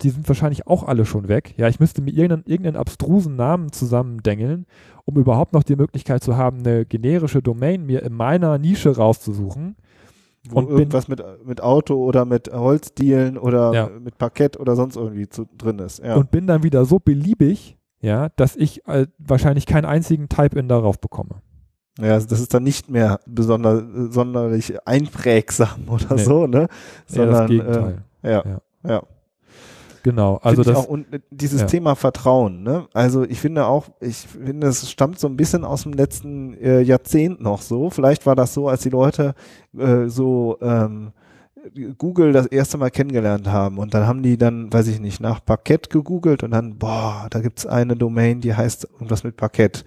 die 0.02 0.10
sind 0.10 0.28
wahrscheinlich 0.28 0.66
auch 0.66 0.82
alle 0.82 1.04
schon 1.04 1.28
weg. 1.28 1.54
Ja, 1.58 1.68
ich 1.68 1.78
müsste 1.78 2.02
mir 2.02 2.10
irgendeinen, 2.10 2.42
irgendeinen 2.44 2.76
abstrusen 2.76 3.36
Namen 3.36 3.70
zusammendengeln, 3.70 4.66
um 5.04 5.16
überhaupt 5.16 5.52
noch 5.52 5.62
die 5.62 5.76
Möglichkeit 5.76 6.24
zu 6.24 6.36
haben, 6.36 6.58
eine 6.58 6.84
generische 6.86 7.40
Domain 7.40 7.86
mir 7.86 8.02
in 8.02 8.14
meiner 8.14 8.58
Nische 8.58 8.96
rauszusuchen. 8.96 9.76
Wo 10.50 10.58
und 10.58 10.70
irgendwas 10.70 11.06
bin, 11.06 11.18
mit, 11.18 11.46
mit 11.46 11.60
Auto 11.60 11.94
oder 11.94 12.24
mit 12.24 12.52
Holzdielen 12.52 13.38
oder 13.38 13.72
ja. 13.72 13.88
mit 14.02 14.18
Parkett 14.18 14.58
oder 14.58 14.74
sonst 14.74 14.96
irgendwie 14.96 15.28
zu, 15.28 15.46
drin 15.56 15.78
ist. 15.78 16.02
Ja. 16.02 16.16
Und 16.16 16.32
bin 16.32 16.48
dann 16.48 16.64
wieder 16.64 16.84
so 16.84 16.98
beliebig, 16.98 17.77
ja, 18.00 18.28
dass 18.36 18.56
ich 18.56 18.86
äh, 18.86 19.06
wahrscheinlich 19.18 19.66
keinen 19.66 19.84
einzigen 19.84 20.28
Type-In 20.28 20.68
darauf 20.68 21.00
bekomme. 21.00 21.42
Ja, 22.00 22.12
also 22.12 22.28
das 22.28 22.40
ist 22.40 22.54
dann 22.54 22.62
nicht 22.62 22.88
mehr 22.88 23.20
besonders 23.26 23.82
sonderlich 24.12 24.74
einprägsam 24.86 25.80
oder 25.88 26.14
nee. 26.14 26.22
so, 26.22 26.46
ne? 26.46 26.68
Sondern 27.06 27.34
ja, 27.34 27.40
das 27.40 27.48
Gegenteil. 27.48 28.02
Äh, 28.22 28.30
ja, 28.30 28.44
ja, 28.44 28.60
ja. 28.88 29.02
Genau, 30.04 30.36
also 30.42 30.62
das 30.62 30.76
auch, 30.76 30.86
und 30.86 31.12
äh, 31.12 31.20
dieses 31.30 31.62
ja. 31.62 31.66
Thema 31.66 31.96
Vertrauen, 31.96 32.62
ne? 32.62 32.86
Also 32.94 33.24
ich 33.24 33.40
finde 33.40 33.66
auch, 33.66 33.88
ich 34.00 34.16
finde, 34.16 34.68
es 34.68 34.88
stammt 34.90 35.18
so 35.18 35.26
ein 35.26 35.36
bisschen 35.36 35.64
aus 35.64 35.82
dem 35.82 35.92
letzten 35.92 36.54
äh, 36.54 36.80
Jahrzehnt 36.80 37.40
noch 37.40 37.62
so. 37.62 37.90
Vielleicht 37.90 38.24
war 38.24 38.36
das 38.36 38.54
so, 38.54 38.68
als 38.68 38.82
die 38.82 38.90
Leute 38.90 39.34
äh, 39.76 40.06
so 40.06 40.56
ähm, 40.62 41.12
Google 41.96 42.32
das 42.32 42.46
erste 42.46 42.78
Mal 42.78 42.90
kennengelernt 42.90 43.46
haben 43.46 43.78
und 43.78 43.94
dann 43.94 44.06
haben 44.06 44.22
die 44.22 44.36
dann, 44.36 44.72
weiß 44.72 44.88
ich 44.88 45.00
nicht, 45.00 45.20
nach 45.20 45.44
Parkett 45.44 45.90
gegoogelt 45.90 46.42
und 46.42 46.50
dann, 46.50 46.78
boah, 46.78 47.26
da 47.30 47.40
gibt's 47.40 47.66
eine 47.66 47.96
Domain, 47.96 48.40
die 48.40 48.54
heißt 48.54 48.88
irgendwas 48.92 49.24
mit 49.24 49.36
Parkett. 49.36 49.84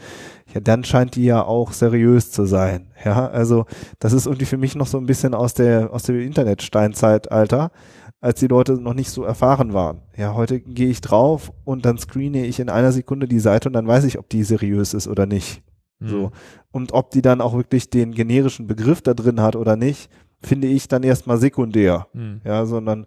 Ja, 0.53 0.59
dann 0.59 0.83
scheint 0.83 1.15
die 1.15 1.25
ja 1.25 1.43
auch 1.43 1.71
seriös 1.71 2.31
zu 2.31 2.45
sein. 2.45 2.87
Ja, 3.03 3.27
also 3.27 3.65
das 3.99 4.13
ist 4.13 4.25
irgendwie 4.25 4.45
für 4.45 4.57
mich 4.57 4.75
noch 4.75 4.87
so 4.87 4.97
ein 4.97 5.05
bisschen 5.05 5.33
aus 5.33 5.53
der 5.53 5.93
aus 5.93 6.03
der 6.03 6.19
Internetsteinzeitalter, 6.19 7.71
als 8.19 8.39
die 8.39 8.47
Leute 8.47 8.73
noch 8.73 8.93
nicht 8.93 9.09
so 9.09 9.23
erfahren 9.23 9.73
waren. 9.73 10.01
Ja, 10.15 10.33
heute 10.35 10.59
gehe 10.59 10.89
ich 10.89 11.01
drauf 11.01 11.51
und 11.63 11.85
dann 11.85 11.97
screene 11.97 12.45
ich 12.45 12.59
in 12.59 12.69
einer 12.69 12.91
Sekunde 12.91 13.27
die 13.27 13.39
Seite 13.39 13.69
und 13.69 13.73
dann 13.73 13.87
weiß 13.87 14.03
ich, 14.05 14.19
ob 14.19 14.29
die 14.29 14.43
seriös 14.43 14.93
ist 14.93 15.07
oder 15.07 15.25
nicht. 15.25 15.63
Mhm. 15.99 16.07
So. 16.07 16.31
Und 16.71 16.93
ob 16.93 17.11
die 17.11 17.21
dann 17.21 17.41
auch 17.41 17.53
wirklich 17.53 17.89
den 17.89 18.11
generischen 18.13 18.67
Begriff 18.67 19.01
da 19.01 19.13
drin 19.13 19.41
hat 19.41 19.55
oder 19.55 19.75
nicht, 19.75 20.09
finde 20.43 20.67
ich 20.67 20.87
dann 20.87 21.03
erstmal 21.03 21.37
sekundär. 21.37 22.07
Mhm. 22.13 22.41
Ja, 22.43 22.65
sondern 22.65 23.05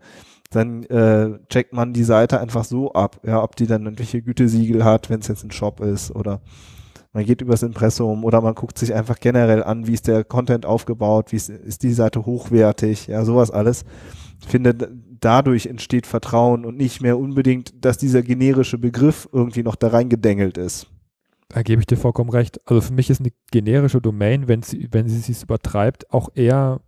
dann 0.50 0.85
äh, 0.85 1.38
checkt 1.49 1.73
man 1.73 1.93
die 1.93 2.05
Seite 2.05 2.41
einfach 2.41 2.64
so 2.64 2.93
ab, 2.93 3.21
ja, 3.25 3.43
ob 3.43 3.57
die 3.57 3.67
dann 3.67 3.85
irgendwelche 3.85 4.23
Gütesiegel 4.23 4.85
hat, 4.85 5.11
wenn 5.11 5.21
es 5.21 5.29
jetzt 5.29 5.45
ein 5.45 5.50
Shop 5.50 5.81
ist 5.81 6.14
oder 6.14 6.41
man 7.12 7.25
geht 7.25 7.43
übers 7.43 7.62
Impressum 7.62 8.25
oder 8.25 8.41
man 8.41 8.55
guckt 8.55 8.76
sich 8.76 8.93
einfach 8.93 9.21
generell 9.21 9.62
an, 9.62 9.87
wie 9.87 9.95
ist 9.95 10.09
der 10.09 10.25
Content 10.25 10.67
aufgebaut, 10.67 11.31
wie 11.31 11.37
ist, 11.37 11.49
ist 11.49 11.83
die 11.83 11.93
Seite 11.93 12.26
hochwertig, 12.26 13.07
ja, 13.07 13.25
sowas 13.25 13.50
alles. 13.50 13.85
Ich 14.41 14.49
finde, 14.49 14.75
dadurch 15.21 15.67
entsteht 15.67 16.07
Vertrauen 16.07 16.64
und 16.64 16.76
nicht 16.76 17.00
mehr 17.00 17.19
unbedingt, 17.19 17.85
dass 17.85 17.99
dieser 17.99 18.23
generische 18.23 18.79
Begriff 18.79 19.29
irgendwie 19.33 19.62
noch 19.62 19.76
da 19.76 19.88
reingedengelt 19.88 20.59
ist. 20.59 20.88
Da 21.49 21.62
gebe 21.62 21.81
ich 21.81 21.87
dir 21.87 21.97
vollkommen 21.97 22.31
recht. 22.31 22.59
Also 22.69 22.81
für 22.81 22.93
mich 22.93 23.11
ist 23.11 23.21
eine 23.21 23.31
generische 23.53 24.00
Domain, 24.00 24.49
wenn 24.49 24.62
sie, 24.62 24.88
wenn 24.91 25.09
sie 25.09 25.21
sich 25.21 25.43
übertreibt, 25.43 26.12
auch 26.12 26.31
eher, 26.35 26.81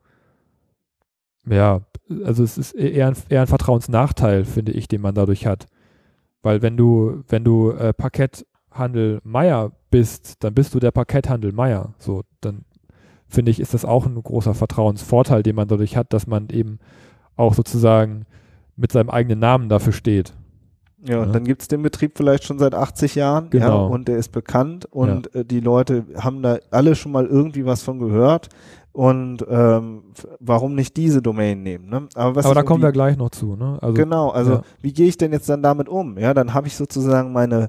ja, 1.49 1.81
also 2.25 2.43
es 2.43 2.59
ist 2.59 2.73
eher 2.73 3.09
ein, 3.09 3.17
eher 3.29 3.43
ein 3.43 3.47
Vertrauensnachteil, 3.47 4.45
finde 4.45 4.73
ich, 4.73 4.88
den 4.88 5.00
man 5.00 5.15
dadurch 5.15 5.47
hat. 5.47 5.67
Weil 6.43 6.62
wenn 6.62 6.76
du, 6.76 7.23
wenn 7.29 7.45
du 7.45 7.71
äh, 7.71 7.93
Parketthandel 7.93 9.21
Meier 9.25 9.73
bist, 9.91 10.45
dann 10.45 10.55
bist 10.55 10.75
du 10.75 10.79
der 10.79 10.91
Parketthandel 10.91 11.53
Meier. 11.53 11.95
So, 11.99 12.23
dann 12.41 12.65
finde 13.29 13.50
ich, 13.50 13.61
ist 13.61 13.75
das 13.75 13.85
auch 13.85 14.07
ein 14.07 14.23
großer 14.23 14.55
Vertrauensvorteil, 14.55 15.43
den 15.43 15.57
man 15.57 15.69
dadurch 15.69 15.97
hat, 15.97 16.12
dass 16.12 16.26
man 16.26 16.49
eben 16.50 16.79
auch 17.37 17.55
sozusagen 17.55 18.25
mit 18.76 18.93
seinem 18.93 19.11
eigenen 19.11 19.38
Namen 19.38 19.69
dafür 19.69 19.93
steht. 19.93 20.35
Ja, 21.05 21.21
und 21.21 21.26
ja. 21.26 21.33
dann 21.33 21.45
gibt 21.45 21.62
es 21.62 21.69
den 21.69 21.83
Betrieb 21.83 22.17
vielleicht 22.17 22.45
schon 22.45 22.59
seit 22.59 22.75
80 22.75 23.15
Jahren 23.15 23.50
genau. 23.50 23.87
ja, 23.87 23.87
und 23.87 24.09
der 24.09 24.17
ist 24.17 24.33
bekannt 24.33 24.87
und 24.87 25.29
ja. 25.33 25.41
äh, 25.41 25.45
die 25.45 25.61
Leute 25.61 26.05
haben 26.17 26.43
da 26.43 26.59
alle 26.71 26.95
schon 26.95 27.12
mal 27.12 27.26
irgendwie 27.26 27.67
was 27.67 27.83
von 27.83 27.99
gehört 27.99 28.49
und 28.97 29.45
ähm, 29.47 30.05
warum 30.41 30.75
nicht 30.75 30.97
diese 30.97 31.21
Domain 31.21 31.62
nehmen? 31.62 31.91
Ne? 31.91 32.09
Aber, 32.15 32.43
Aber 32.43 32.55
da 32.55 32.62
kommen 32.62 32.83
wir 32.83 32.93
gleich 32.93 33.19
noch 33.19 33.29
zu. 33.29 33.55
Ne? 33.55 33.76
Also, 33.83 33.93
genau, 33.93 34.31
also 34.31 34.62
wie 34.81 34.95
gehe 34.95 35.07
ich 35.07 35.19
denn 35.19 35.33
jetzt 35.33 35.50
dann 35.50 35.62
damit 35.62 35.87
um? 35.87 36.17
Ja, 36.17 36.33
dann 36.33 36.55
habe 36.55 36.67
ich 36.67 36.76
sozusagen 36.76 37.31
meine 37.31 37.69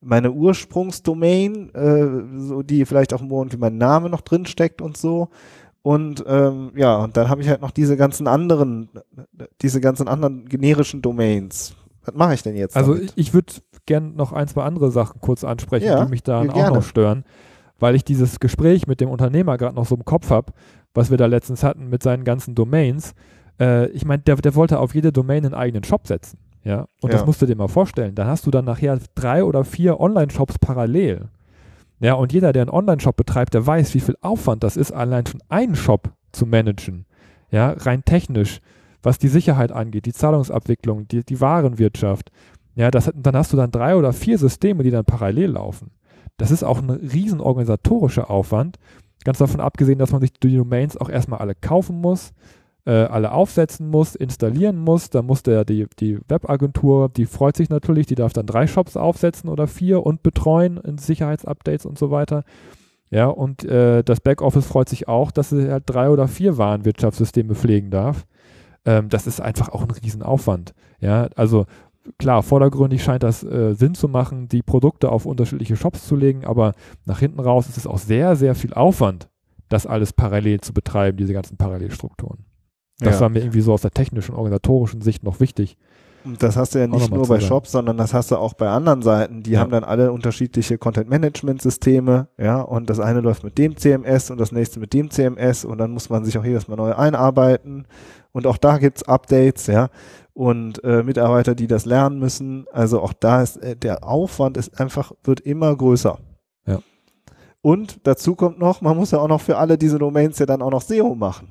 meine 0.00 0.30
Ursprungsdomain, 0.30 1.74
äh, 1.74 2.38
so 2.38 2.62
die 2.62 2.84
vielleicht 2.84 3.12
auch 3.12 3.20
irgendwie 3.20 3.56
mein 3.56 3.76
Name 3.76 4.08
noch 4.08 4.20
drin 4.20 4.46
steckt 4.46 4.80
und 4.80 4.96
so. 4.96 5.30
Und 5.82 6.24
ähm, 6.28 6.70
ja, 6.76 6.98
und 6.98 7.16
dann 7.16 7.28
habe 7.28 7.42
ich 7.42 7.48
halt 7.48 7.60
noch 7.60 7.72
diese 7.72 7.96
ganzen 7.96 8.28
anderen, 8.28 8.88
diese 9.60 9.80
ganzen 9.80 10.06
anderen 10.06 10.48
generischen 10.48 11.02
Domains. 11.02 11.74
Was 12.04 12.14
mache 12.14 12.34
ich 12.34 12.44
denn 12.44 12.54
jetzt? 12.54 12.76
Also 12.76 12.94
damit? 12.94 13.14
ich 13.16 13.34
würde 13.34 13.52
gerne 13.84 14.10
noch 14.10 14.32
ein, 14.32 14.46
zwei 14.46 14.62
andere 14.62 14.92
Sachen 14.92 15.20
kurz 15.20 15.42
ansprechen, 15.42 15.86
ja, 15.86 16.04
die 16.04 16.10
mich 16.10 16.22
da 16.22 16.42
auch 16.42 16.70
noch 16.72 16.84
stören, 16.84 17.24
weil 17.78 17.94
ich 17.94 18.04
dieses 18.04 18.40
Gespräch 18.40 18.86
mit 18.86 19.00
dem 19.00 19.10
Unternehmer 19.10 19.56
gerade 19.58 19.74
noch 19.74 19.86
so 19.86 19.94
im 19.94 20.04
Kopf 20.04 20.30
habe, 20.30 20.52
was 20.94 21.10
wir 21.10 21.16
da 21.16 21.26
letztens 21.26 21.62
hatten 21.62 21.88
mit 21.88 22.02
seinen 22.02 22.24
ganzen 22.24 22.54
Domains. 22.54 23.14
Äh, 23.60 23.88
ich 23.90 24.04
meine, 24.04 24.22
der, 24.22 24.36
der 24.36 24.54
wollte 24.54 24.78
auf 24.78 24.94
jede 24.94 25.12
Domain 25.12 25.44
einen 25.44 25.54
eigenen 25.54 25.84
Shop 25.84 26.06
setzen. 26.06 26.38
Ja, 26.64 26.86
und 27.00 27.12
ja. 27.12 27.18
das 27.18 27.26
musst 27.26 27.40
du 27.40 27.46
dir 27.46 27.56
mal 27.56 27.68
vorstellen. 27.68 28.14
Dann 28.14 28.26
hast 28.26 28.46
du 28.46 28.50
dann 28.50 28.64
nachher 28.64 28.98
drei 29.14 29.44
oder 29.44 29.64
vier 29.64 30.00
Online-Shops 30.00 30.58
parallel. 30.58 31.28
Ja, 32.00 32.14
und 32.14 32.32
jeder, 32.32 32.52
der 32.52 32.62
einen 32.62 32.70
Online-Shop 32.70 33.16
betreibt, 33.16 33.54
der 33.54 33.66
weiß, 33.66 33.94
wie 33.94 34.00
viel 34.00 34.16
Aufwand 34.20 34.62
das 34.64 34.76
ist, 34.76 34.92
allein 34.92 35.26
schon 35.26 35.42
einen 35.48 35.76
Shop 35.76 36.10
zu 36.32 36.46
managen. 36.46 37.06
Ja, 37.50 37.70
rein 37.72 38.04
technisch 38.04 38.60
was 39.02 39.18
die 39.18 39.28
Sicherheit 39.28 39.72
angeht, 39.72 40.06
die 40.06 40.12
Zahlungsabwicklung, 40.12 41.08
die, 41.08 41.24
die 41.24 41.40
Warenwirtschaft. 41.40 42.30
Ja, 42.74 42.90
das, 42.90 43.10
dann 43.14 43.36
hast 43.36 43.52
du 43.52 43.56
dann 43.56 43.70
drei 43.70 43.96
oder 43.96 44.12
vier 44.12 44.38
Systeme, 44.38 44.82
die 44.82 44.90
dann 44.90 45.04
parallel 45.04 45.52
laufen. 45.52 45.90
Das 46.38 46.50
ist 46.50 46.64
auch 46.64 46.78
ein 46.78 46.88
riesen 46.88 47.40
organisatorischer 47.40 48.30
Aufwand. 48.30 48.78
Ganz 49.24 49.38
davon 49.38 49.60
abgesehen, 49.60 49.98
dass 49.98 50.12
man 50.12 50.22
sich 50.22 50.32
die 50.32 50.56
Domains 50.56 50.96
auch 50.96 51.10
erstmal 51.10 51.40
alle 51.40 51.54
kaufen 51.54 52.00
muss, 52.00 52.32
äh, 52.86 52.92
alle 52.92 53.32
aufsetzen 53.32 53.90
muss, 53.90 54.14
installieren 54.14 54.78
muss. 54.78 55.10
Da 55.10 55.20
muss 55.20 55.42
der, 55.42 55.66
die, 55.66 55.86
die 55.98 56.18
Webagentur, 56.28 57.10
die 57.10 57.26
freut 57.26 57.56
sich 57.56 57.68
natürlich, 57.68 58.06
die 58.06 58.14
darf 58.14 58.32
dann 58.32 58.46
drei 58.46 58.66
Shops 58.66 58.96
aufsetzen 58.96 59.50
oder 59.50 59.66
vier 59.66 60.06
und 60.06 60.22
betreuen 60.22 60.78
in 60.78 60.96
Sicherheitsupdates 60.96 61.84
und 61.84 61.98
so 61.98 62.10
weiter. 62.10 62.44
Ja, 63.10 63.26
und 63.26 63.64
äh, 63.64 64.02
das 64.04 64.20
Backoffice 64.20 64.66
freut 64.66 64.88
sich 64.88 65.08
auch, 65.08 65.30
dass 65.30 65.50
sie 65.50 65.70
halt 65.70 65.84
drei 65.86 66.08
oder 66.08 66.28
vier 66.28 66.56
Warenwirtschaftssysteme 66.56 67.54
pflegen 67.54 67.90
darf 67.90 68.26
ähm, 68.88 69.10
das 69.10 69.26
ist 69.26 69.40
einfach 69.40 69.68
auch 69.68 69.82
ein 69.82 69.90
Riesenaufwand. 69.90 70.72
Ja, 71.00 71.28
also 71.36 71.66
klar, 72.18 72.42
vordergründig 72.42 73.02
scheint 73.02 73.22
das 73.22 73.42
äh, 73.42 73.74
Sinn 73.74 73.94
zu 73.94 74.08
machen, 74.08 74.48
die 74.48 74.62
Produkte 74.62 75.10
auf 75.10 75.26
unterschiedliche 75.26 75.76
Shops 75.76 76.06
zu 76.06 76.16
legen, 76.16 76.44
aber 76.44 76.72
nach 77.04 77.18
hinten 77.18 77.40
raus 77.40 77.68
ist 77.68 77.76
es 77.76 77.86
auch 77.86 77.98
sehr, 77.98 78.36
sehr 78.36 78.54
viel 78.54 78.72
Aufwand, 78.74 79.28
das 79.68 79.86
alles 79.86 80.12
parallel 80.12 80.60
zu 80.60 80.72
betreiben, 80.72 81.16
diese 81.18 81.32
ganzen 81.32 81.56
Parallelstrukturen. 81.56 82.44
Das 83.00 83.16
ja. 83.16 83.20
war 83.22 83.28
mir 83.28 83.40
irgendwie 83.40 83.60
so 83.60 83.72
aus 83.72 83.82
der 83.82 83.92
technischen, 83.92 84.34
organisatorischen 84.34 85.02
Sicht 85.02 85.22
noch 85.22 85.40
wichtig. 85.40 85.76
Das 86.38 86.56
hast 86.56 86.74
du 86.74 86.80
ja 86.80 86.86
nicht 86.86 87.10
nur 87.10 87.26
bei 87.26 87.40
Shops, 87.40 87.72
sondern 87.72 87.96
das 87.96 88.12
hast 88.12 88.30
du 88.30 88.36
auch 88.36 88.54
bei 88.54 88.68
anderen 88.68 89.02
Seiten. 89.02 89.42
Die 89.42 89.52
ja. 89.52 89.60
haben 89.60 89.70
dann 89.70 89.84
alle 89.84 90.12
unterschiedliche 90.12 90.76
Content-Management-Systeme, 90.76 92.28
ja, 92.36 92.60
und 92.60 92.90
das 92.90 93.00
eine 93.00 93.20
läuft 93.20 93.44
mit 93.44 93.56
dem 93.56 93.76
CMS 93.76 94.30
und 94.30 94.38
das 94.38 94.52
nächste 94.52 94.80
mit 94.80 94.92
dem 94.92 95.10
CMS 95.10 95.64
und 95.64 95.78
dann 95.78 95.92
muss 95.92 96.10
man 96.10 96.24
sich 96.24 96.36
auch 96.36 96.44
jedes 96.44 96.68
Mal 96.68 96.76
neu 96.76 96.94
einarbeiten 96.94 97.86
und 98.32 98.46
auch 98.46 98.56
da 98.56 98.78
gibt's 98.78 99.04
Updates, 99.04 99.68
ja, 99.68 99.88
und 100.38 100.84
äh, 100.84 101.02
Mitarbeiter, 101.02 101.54
die 101.56 101.66
das 101.66 101.84
lernen 101.84 102.20
müssen. 102.20 102.66
Also 102.72 103.00
auch 103.00 103.12
da 103.12 103.42
ist 103.42 103.56
äh, 103.56 103.74
der 103.74 104.04
Aufwand 104.04 104.56
ist 104.56 104.80
einfach, 104.80 105.12
wird 105.24 105.40
immer 105.40 105.74
größer. 105.74 106.18
Ja. 106.66 106.78
Und 107.60 108.06
dazu 108.06 108.36
kommt 108.36 108.58
noch, 108.58 108.80
man 108.80 108.96
muss 108.96 109.10
ja 109.10 109.18
auch 109.18 109.26
noch 109.26 109.40
für 109.40 109.56
alle 109.56 109.76
diese 109.76 109.98
Domains 109.98 110.38
ja 110.38 110.46
dann 110.46 110.62
auch 110.62 110.70
noch 110.70 110.82
SEO 110.82 111.14
machen. 111.14 111.48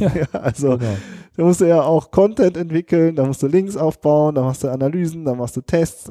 Ja, 0.00 0.10
ja 0.32 0.40
also 0.40 0.76
genau. 0.76 0.96
Da 1.36 1.44
musst 1.44 1.60
du 1.60 1.66
ja 1.66 1.82
auch 1.82 2.10
Content 2.10 2.56
entwickeln, 2.56 3.16
da 3.16 3.24
musst 3.24 3.42
du 3.42 3.46
Links 3.46 3.76
aufbauen, 3.76 4.34
da 4.34 4.42
machst 4.42 4.64
du 4.64 4.68
Analysen, 4.68 5.24
da 5.24 5.34
machst 5.34 5.56
du 5.56 5.60
Tests, 5.60 6.10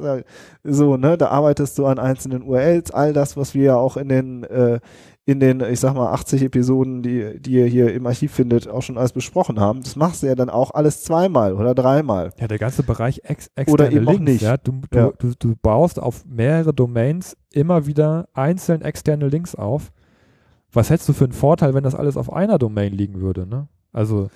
so, 0.64 0.96
ne, 0.96 1.18
da 1.18 1.28
arbeitest 1.28 1.78
du 1.78 1.86
an 1.86 1.98
einzelnen 1.98 2.42
URLs, 2.42 2.90
all 2.90 3.12
das, 3.12 3.36
was 3.36 3.54
wir 3.54 3.64
ja 3.64 3.76
auch 3.76 3.96
in 3.96 4.08
den 4.08 4.44
äh, 4.44 4.80
in 5.28 5.40
den, 5.40 5.60
ich 5.60 5.80
sag 5.80 5.94
mal, 5.94 6.12
80 6.12 6.44
Episoden, 6.44 7.02
die, 7.02 7.40
die 7.40 7.50
ihr 7.54 7.66
hier 7.66 7.92
im 7.92 8.06
Archiv 8.06 8.32
findet, 8.32 8.68
auch 8.68 8.82
schon 8.82 8.96
alles 8.96 9.12
besprochen 9.12 9.58
haben. 9.58 9.82
Das 9.82 9.96
machst 9.96 10.22
du 10.22 10.28
ja 10.28 10.36
dann 10.36 10.48
auch 10.48 10.70
alles 10.70 11.02
zweimal 11.02 11.52
oder 11.54 11.74
dreimal. 11.74 12.32
Ja, 12.38 12.46
der 12.46 12.58
ganze 12.58 12.84
Bereich 12.84 13.22
ex 13.24 13.50
externe 13.56 13.72
oder 13.72 13.90
eben 13.90 14.04
Links. 14.04 14.20
Nicht. 14.20 14.42
Ja, 14.42 14.56
du, 14.56 14.82
du, 14.88 14.98
ja. 14.98 15.12
Du, 15.18 15.32
du 15.36 15.56
baust 15.60 15.98
auf 15.98 16.24
mehrere 16.26 16.72
Domains 16.72 17.36
immer 17.52 17.86
wieder 17.86 18.28
einzeln 18.34 18.82
externe 18.82 19.26
Links 19.26 19.56
auf. 19.56 19.90
Was 20.72 20.90
hättest 20.90 21.08
du 21.08 21.12
für 21.12 21.24
einen 21.24 21.32
Vorteil, 21.32 21.74
wenn 21.74 21.82
das 21.82 21.96
alles 21.96 22.16
auf 22.16 22.32
einer 22.32 22.58
Domain 22.58 22.92
liegen 22.92 23.20
würde, 23.20 23.48
ne? 23.48 23.66
Also, 23.92 24.28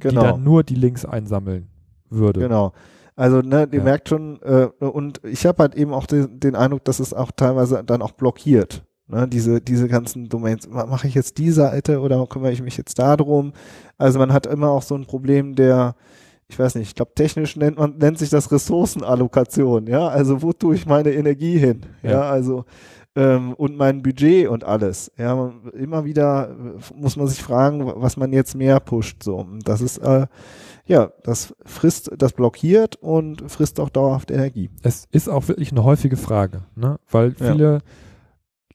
genau. 0.00 0.20
die 0.20 0.26
dann 0.28 0.42
nur 0.42 0.64
die 0.64 0.74
Links 0.74 1.04
einsammeln 1.04 1.68
würde. 2.08 2.40
Genau. 2.40 2.72
Also, 3.16 3.40
ne, 3.42 3.68
ihr 3.70 3.78
ja. 3.78 3.84
merkt 3.84 4.08
schon, 4.08 4.40
äh, 4.42 4.68
und 4.84 5.20
ich 5.24 5.44
habe 5.44 5.62
halt 5.62 5.74
eben 5.74 5.92
auch 5.92 6.06
den, 6.06 6.40
den 6.40 6.56
Eindruck, 6.56 6.84
dass 6.84 7.00
es 7.00 7.12
auch 7.12 7.30
teilweise 7.32 7.82
dann 7.84 8.02
auch 8.02 8.12
blockiert. 8.12 8.82
Ne, 9.08 9.26
diese, 9.26 9.60
diese 9.60 9.88
ganzen 9.88 10.28
Domains, 10.28 10.68
mache 10.68 11.08
ich 11.08 11.14
jetzt 11.14 11.36
die 11.38 11.50
Seite 11.50 12.00
oder 12.00 12.24
kümmere 12.28 12.52
ich 12.52 12.62
mich 12.62 12.76
jetzt 12.76 12.98
darum? 12.98 13.52
Also 13.98 14.20
man 14.20 14.32
hat 14.32 14.46
immer 14.46 14.70
auch 14.70 14.82
so 14.82 14.94
ein 14.94 15.04
Problem 15.04 15.56
der, 15.56 15.96
ich 16.48 16.56
weiß 16.56 16.76
nicht, 16.76 16.88
ich 16.88 16.94
glaube 16.94 17.12
technisch 17.16 17.56
nennt 17.56 17.76
man, 17.76 17.98
nennt 17.98 18.18
sich 18.18 18.30
das 18.30 18.52
Ressourcenallokation, 18.52 19.88
ja, 19.88 20.06
also 20.06 20.42
wo 20.42 20.52
tue 20.52 20.76
ich 20.76 20.86
meine 20.86 21.10
Energie 21.10 21.58
hin? 21.58 21.80
Ja, 22.04 22.10
ja 22.10 22.20
also 22.22 22.64
ähm, 23.16 23.54
und 23.54 23.76
mein 23.76 24.02
Budget 24.02 24.48
und 24.48 24.64
alles. 24.64 25.10
Ja, 25.16 25.52
immer 25.72 26.04
wieder 26.04 26.54
muss 26.94 27.16
man 27.16 27.26
sich 27.26 27.42
fragen, 27.42 27.86
was 27.96 28.16
man 28.16 28.32
jetzt 28.32 28.54
mehr 28.54 28.80
pusht. 28.80 29.22
So, 29.22 29.46
das 29.64 29.80
ist 29.80 29.98
äh, 29.98 30.26
ja, 30.86 31.12
das 31.22 31.54
frisst, 31.64 32.10
das 32.16 32.32
blockiert 32.32 32.96
und 32.96 33.50
frisst 33.50 33.78
auch 33.78 33.90
dauerhaft 33.90 34.30
Energie. 34.30 34.70
Es 34.82 35.06
ist 35.12 35.28
auch 35.28 35.46
wirklich 35.48 35.70
eine 35.70 35.84
häufige 35.84 36.16
Frage, 36.16 36.64
ne? 36.74 36.98
Weil 37.08 37.32
viele 37.32 37.72
ja 37.74 37.78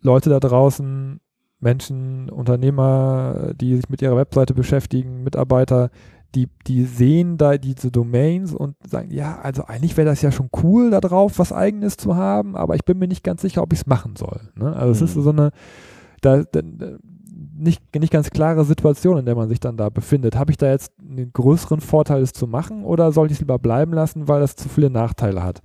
Leute 0.05 0.29
da 0.29 0.39
draußen, 0.39 1.19
Menschen, 1.59 2.29
Unternehmer, 2.29 3.53
die 3.59 3.75
sich 3.75 3.89
mit 3.89 4.01
ihrer 4.01 4.15
Webseite 4.15 4.53
beschäftigen, 4.53 5.23
Mitarbeiter, 5.23 5.89
die, 6.35 6.49
die 6.67 6.83
sehen 6.83 7.37
da 7.37 7.57
diese 7.57 7.91
Domains 7.91 8.53
und 8.53 8.75
sagen, 8.85 9.11
ja, 9.11 9.39
also 9.41 9.65
eigentlich 9.65 9.95
wäre 9.95 10.07
das 10.07 10.21
ja 10.21 10.31
schon 10.31 10.49
cool, 10.63 10.91
da 10.91 10.99
drauf 10.99 11.39
was 11.39 11.53
eigenes 11.53 11.97
zu 11.97 12.15
haben, 12.15 12.55
aber 12.55 12.75
ich 12.75 12.83
bin 12.83 12.99
mir 12.99 13.07
nicht 13.07 13.23
ganz 13.23 13.41
sicher, 13.41 13.63
ob 13.63 13.71
ich 13.73 13.79
es 13.79 13.85
machen 13.85 14.15
soll. 14.15 14.41
Ne? 14.55 14.75
Also 14.75 14.87
mhm. 14.87 14.91
es 14.91 15.01
ist 15.01 15.15
mhm. 15.15 15.21
so 15.21 15.29
eine, 15.29 15.51
da, 16.21 16.43
da, 16.43 16.61
nicht, 17.57 17.95
nicht 17.95 18.11
ganz 18.11 18.29
klare 18.29 18.65
Situation, 18.65 19.17
in 19.17 19.25
der 19.25 19.35
man 19.35 19.47
sich 19.47 19.59
dann 19.59 19.77
da 19.77 19.89
befindet. 19.89 20.35
Habe 20.35 20.51
ich 20.51 20.57
da 20.57 20.69
jetzt 20.69 20.91
einen 20.99 21.31
größeren 21.31 21.79
Vorteil, 21.79 22.21
es 22.21 22.33
zu 22.33 22.47
machen 22.47 22.83
oder 22.83 23.11
sollte 23.11 23.31
ich 23.31 23.37
es 23.37 23.41
lieber 23.41 23.59
bleiben 23.59 23.93
lassen, 23.93 24.27
weil 24.27 24.41
das 24.41 24.55
zu 24.55 24.67
viele 24.67 24.89
Nachteile 24.89 25.41
hat? 25.41 25.61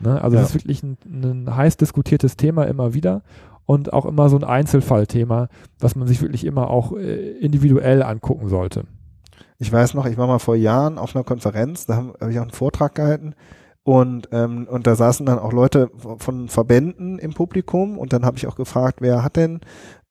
Ne? 0.00 0.20
Also 0.20 0.36
ja. 0.36 0.42
das 0.42 0.50
ist 0.50 0.56
wirklich 0.56 0.82
ein, 0.82 0.98
ein 1.06 1.56
heiß 1.56 1.76
diskutiertes 1.76 2.36
Thema 2.36 2.64
immer 2.64 2.92
wieder 2.94 3.22
und 3.66 3.92
auch 3.92 4.06
immer 4.06 4.28
so 4.28 4.36
ein 4.36 4.44
Einzelfallthema, 4.44 5.48
was 5.78 5.94
man 5.94 6.08
sich 6.08 6.22
wirklich 6.22 6.44
immer 6.44 6.70
auch 6.70 6.92
äh, 6.92 7.32
individuell 7.38 8.02
angucken 8.02 8.48
sollte. 8.48 8.84
Ich 9.58 9.72
weiß 9.72 9.94
noch, 9.94 10.06
ich 10.06 10.16
war 10.16 10.26
mal 10.26 10.38
vor 10.38 10.54
Jahren 10.54 10.98
auf 10.98 11.16
einer 11.16 11.24
Konferenz, 11.24 11.86
da 11.86 11.96
habe 11.96 12.14
hab 12.20 12.30
ich 12.30 12.38
auch 12.38 12.42
einen 12.42 12.50
Vortrag 12.52 12.94
gehalten 12.94 13.34
und, 13.82 14.28
ähm, 14.32 14.68
und 14.70 14.86
da 14.86 14.94
saßen 14.94 15.26
dann 15.26 15.38
auch 15.38 15.52
Leute 15.52 15.90
von 16.18 16.48
Verbänden 16.48 17.18
im 17.18 17.32
Publikum 17.32 17.98
und 17.98 18.12
dann 18.12 18.24
habe 18.24 18.36
ich 18.36 18.46
auch 18.46 18.54
gefragt, 18.54 19.00
wer 19.00 19.24
hat 19.24 19.36
denn 19.36 19.60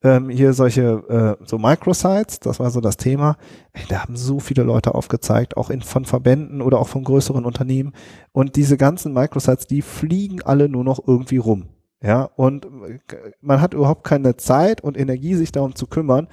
ähm, 0.04 0.30
hier 0.30 0.54
solche 0.54 1.38
äh, 1.40 1.46
so 1.46 1.58
Microsites, 1.58 2.40
das 2.40 2.60
war 2.60 2.72
so 2.72 2.82
das 2.82 2.98
Thema. 2.98 3.38
Ey, 3.74 3.84
da 3.88 4.02
haben 4.02 4.16
so 4.16 4.40
viele 4.40 4.64
Leute 4.64 4.96
aufgezeigt, 4.96 5.58
auch 5.58 5.70
in, 5.70 5.82
von 5.82 6.06
Verbänden 6.06 6.62
oder 6.62 6.80
auch 6.80 6.88
von 6.88 7.04
größeren 7.04 7.46
Unternehmen. 7.46 7.94
Und 8.32 8.56
diese 8.56 8.78
ganzen 8.78 9.14
Microsites, 9.14 9.68
die 9.68 9.82
fliegen 9.82 10.42
alle 10.42 10.70
nur 10.70 10.84
noch 10.84 11.00
irgendwie 11.08 11.38
rum. 11.38 11.70
Ja, 12.02 12.30
und 12.36 12.66
äh, 12.66 13.00
man 13.42 13.60
hat 13.60 13.74
überhaupt 13.74 14.04
keine 14.04 14.38
Zeit 14.38 14.82
und 14.82 14.98
Energie, 14.98 15.34
sich 15.34 15.52
darum 15.52 15.76
zu 15.76 15.88
kümmern. 15.88 16.28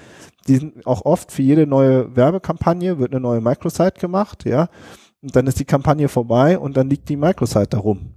Die 0.47 0.57
sind 0.57 0.87
auch 0.87 1.05
oft 1.05 1.33
für 1.33 1.43
jede 1.43 1.67
neue 1.67 2.15
Werbekampagne 2.15 2.99
wird 2.99 3.13
eine 3.13 3.21
neue 3.21 3.41
Microsite 3.41 4.01
gemacht, 4.01 4.45
ja. 4.45 4.69
Und 5.23 5.35
dann 5.35 5.47
ist 5.47 5.59
die 5.59 5.65
Kampagne 5.65 6.09
vorbei 6.09 6.59
und 6.59 6.77
dann 6.77 6.91
liegt 6.91 7.09
die 7.09 7.17
Microsite 7.17 7.69
da 7.69 7.79
rum. 7.79 8.15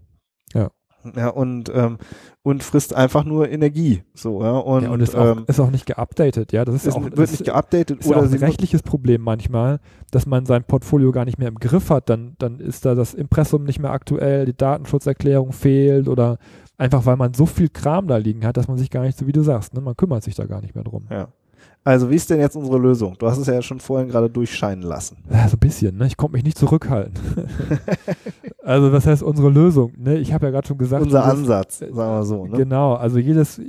Ja. 0.53 0.71
Ja, 1.15 1.29
und, 1.29 1.71
ähm, 1.73 1.99
und 2.43 2.63
frisst 2.63 2.93
einfach 2.93 3.23
nur 3.23 3.49
Energie. 3.49 4.03
So, 4.13 4.43
ja. 4.43 4.57
Und, 4.57 4.83
ja, 4.83 4.89
und 4.89 4.99
ist, 4.99 5.15
auch, 5.15 5.37
ähm, 5.37 5.45
ist 5.47 5.59
auch 5.59 5.69
nicht 5.69 5.85
geupdatet, 5.85 6.51
ja. 6.51 6.65
Das 6.65 6.75
ist, 6.75 6.87
ist 6.87 6.95
auch, 6.95 7.03
wird 7.03 7.17
nicht 7.31 7.45
geupdatet 7.45 7.99
ist 7.99 8.07
oder 8.07 8.21
ja 8.21 8.27
auch 8.27 8.31
ein 8.31 8.39
rechtliches 8.39 8.83
Problem 8.83 9.21
manchmal, 9.21 9.79
dass 10.11 10.25
man 10.25 10.45
sein 10.45 10.63
Portfolio 10.63 11.11
gar 11.11 11.25
nicht 11.25 11.37
mehr 11.37 11.47
im 11.47 11.59
Griff 11.59 11.89
hat. 11.89 12.09
Dann, 12.09 12.35
dann 12.39 12.59
ist 12.59 12.85
da 12.85 12.95
das 12.95 13.13
Impressum 13.13 13.63
nicht 13.63 13.79
mehr 13.79 13.91
aktuell, 13.91 14.45
die 14.45 14.57
Datenschutzerklärung 14.57 15.53
fehlt 15.53 16.07
oder 16.07 16.39
einfach 16.77 17.05
weil 17.05 17.17
man 17.17 17.33
so 17.33 17.45
viel 17.45 17.69
Kram 17.69 18.07
da 18.07 18.17
liegen 18.17 18.45
hat, 18.45 18.57
dass 18.57 18.67
man 18.67 18.77
sich 18.77 18.89
gar 18.89 19.03
nicht 19.03 19.17
so, 19.17 19.27
wie 19.27 19.31
du 19.31 19.41
sagst, 19.41 19.73
ne, 19.73 19.81
man 19.81 19.95
kümmert 19.95 20.23
sich 20.23 20.35
da 20.35 20.45
gar 20.45 20.61
nicht 20.61 20.75
mehr 20.75 20.83
drum. 20.83 21.07
Ja. 21.09 21.29
Also 21.87 22.09
wie 22.09 22.15
ist 22.15 22.29
denn 22.29 22.41
jetzt 22.41 22.57
unsere 22.57 22.77
Lösung? 22.77 23.15
Du 23.17 23.27
hast 23.27 23.37
es 23.37 23.47
ja 23.47 23.61
schon 23.61 23.79
vorhin 23.79 24.09
gerade 24.09 24.29
durchscheinen 24.29 24.83
lassen. 24.83 25.19
Ja, 25.31 25.47
so 25.47 25.55
ein 25.55 25.59
bisschen, 25.59 25.97
ne? 25.97 26.07
Ich 26.07 26.17
konnte 26.17 26.33
mich 26.33 26.43
nicht 26.43 26.57
zurückhalten. 26.57 27.13
also 28.63 28.91
was 28.91 29.07
heißt 29.07 29.23
unsere 29.23 29.49
Lösung? 29.49 29.93
Ne? 29.97 30.17
Ich 30.17 30.33
habe 30.33 30.47
ja 30.47 30.51
gerade 30.51 30.67
schon 30.67 30.77
gesagt. 30.77 31.03
Unser 31.03 31.23
jedes, 31.23 31.39
Ansatz, 31.39 31.79
sagen 31.79 31.95
wir 31.95 32.23
so. 32.23 32.45
Ne? 32.45 32.57
Genau, 32.57 32.95
also 32.95 33.19
jedes, 33.19 33.61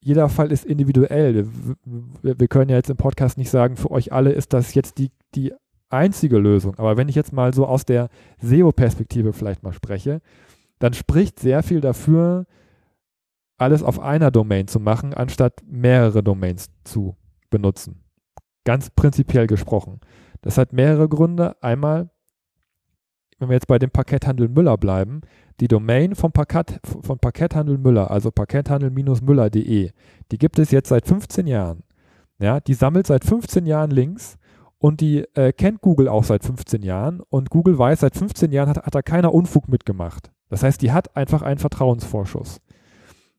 jeder 0.00 0.28
Fall 0.28 0.52
ist 0.52 0.64
individuell. 0.64 1.48
Wir, 2.22 2.38
wir, 2.38 2.46
können 2.46 2.70
ja 2.70 2.76
jetzt 2.76 2.90
im 2.90 2.96
Podcast 2.96 3.36
nicht 3.36 3.50
sagen, 3.50 3.76
für 3.76 3.90
euch 3.90 4.12
alle 4.12 4.30
ist 4.30 4.52
das 4.52 4.74
jetzt 4.74 4.98
die, 4.98 5.10
die 5.34 5.52
einzige 5.88 6.38
Lösung. 6.38 6.76
Aber 6.76 6.96
wenn 6.96 7.08
ich 7.08 7.16
jetzt 7.16 7.32
mal 7.32 7.52
so 7.52 7.66
aus 7.66 7.84
der 7.84 8.10
SEO-Perspektive 8.42 9.32
vielleicht 9.32 9.64
mal 9.64 9.72
spreche, 9.72 10.20
dann 10.78 10.94
spricht 10.94 11.40
sehr 11.40 11.64
viel 11.64 11.80
dafür, 11.80 12.46
alles 13.58 13.82
auf 13.82 13.98
einer 13.98 14.30
Domain 14.30 14.68
zu 14.68 14.78
machen, 14.78 15.14
anstatt 15.14 15.64
mehrere 15.66 16.22
Domains 16.22 16.68
zu 16.84 17.16
benutzen. 17.50 18.02
Ganz 18.64 18.90
prinzipiell 18.90 19.46
gesprochen. 19.46 20.00
Das 20.42 20.58
hat 20.58 20.72
mehrere 20.72 21.08
Gründe. 21.08 21.56
Einmal, 21.62 22.10
wenn 23.38 23.48
wir 23.48 23.54
jetzt 23.54 23.68
bei 23.68 23.78
dem 23.78 23.90
Parketthandel 23.90 24.48
Müller 24.48 24.76
bleiben, 24.76 25.20
die 25.60 25.68
Domain 25.68 26.14
vom, 26.14 26.32
Parkett, 26.32 26.80
von 26.84 27.18
Parketthandel 27.18 27.78
Müller, 27.78 28.10
also 28.10 28.30
parketthandel-müller.de, 28.30 29.90
die 30.30 30.38
gibt 30.38 30.58
es 30.58 30.70
jetzt 30.70 30.88
seit 30.88 31.06
15 31.06 31.46
Jahren. 31.46 31.82
Ja, 32.38 32.60
die 32.60 32.74
sammelt 32.74 33.06
seit 33.06 33.24
15 33.24 33.64
Jahren 33.64 33.90
Links 33.90 34.36
und 34.78 35.00
die 35.00 35.24
äh, 35.34 35.52
kennt 35.52 35.80
Google 35.80 36.08
auch 36.08 36.24
seit 36.24 36.44
15 36.44 36.82
Jahren 36.82 37.20
und 37.20 37.48
Google 37.48 37.78
weiß, 37.78 38.00
seit 38.00 38.14
15 38.14 38.52
Jahren 38.52 38.68
hat, 38.68 38.84
hat 38.84 38.94
da 38.94 39.00
keiner 39.00 39.32
Unfug 39.32 39.68
mitgemacht. 39.68 40.30
Das 40.48 40.62
heißt, 40.62 40.82
die 40.82 40.92
hat 40.92 41.16
einfach 41.16 41.42
einen 41.42 41.58
Vertrauensvorschuss 41.58 42.60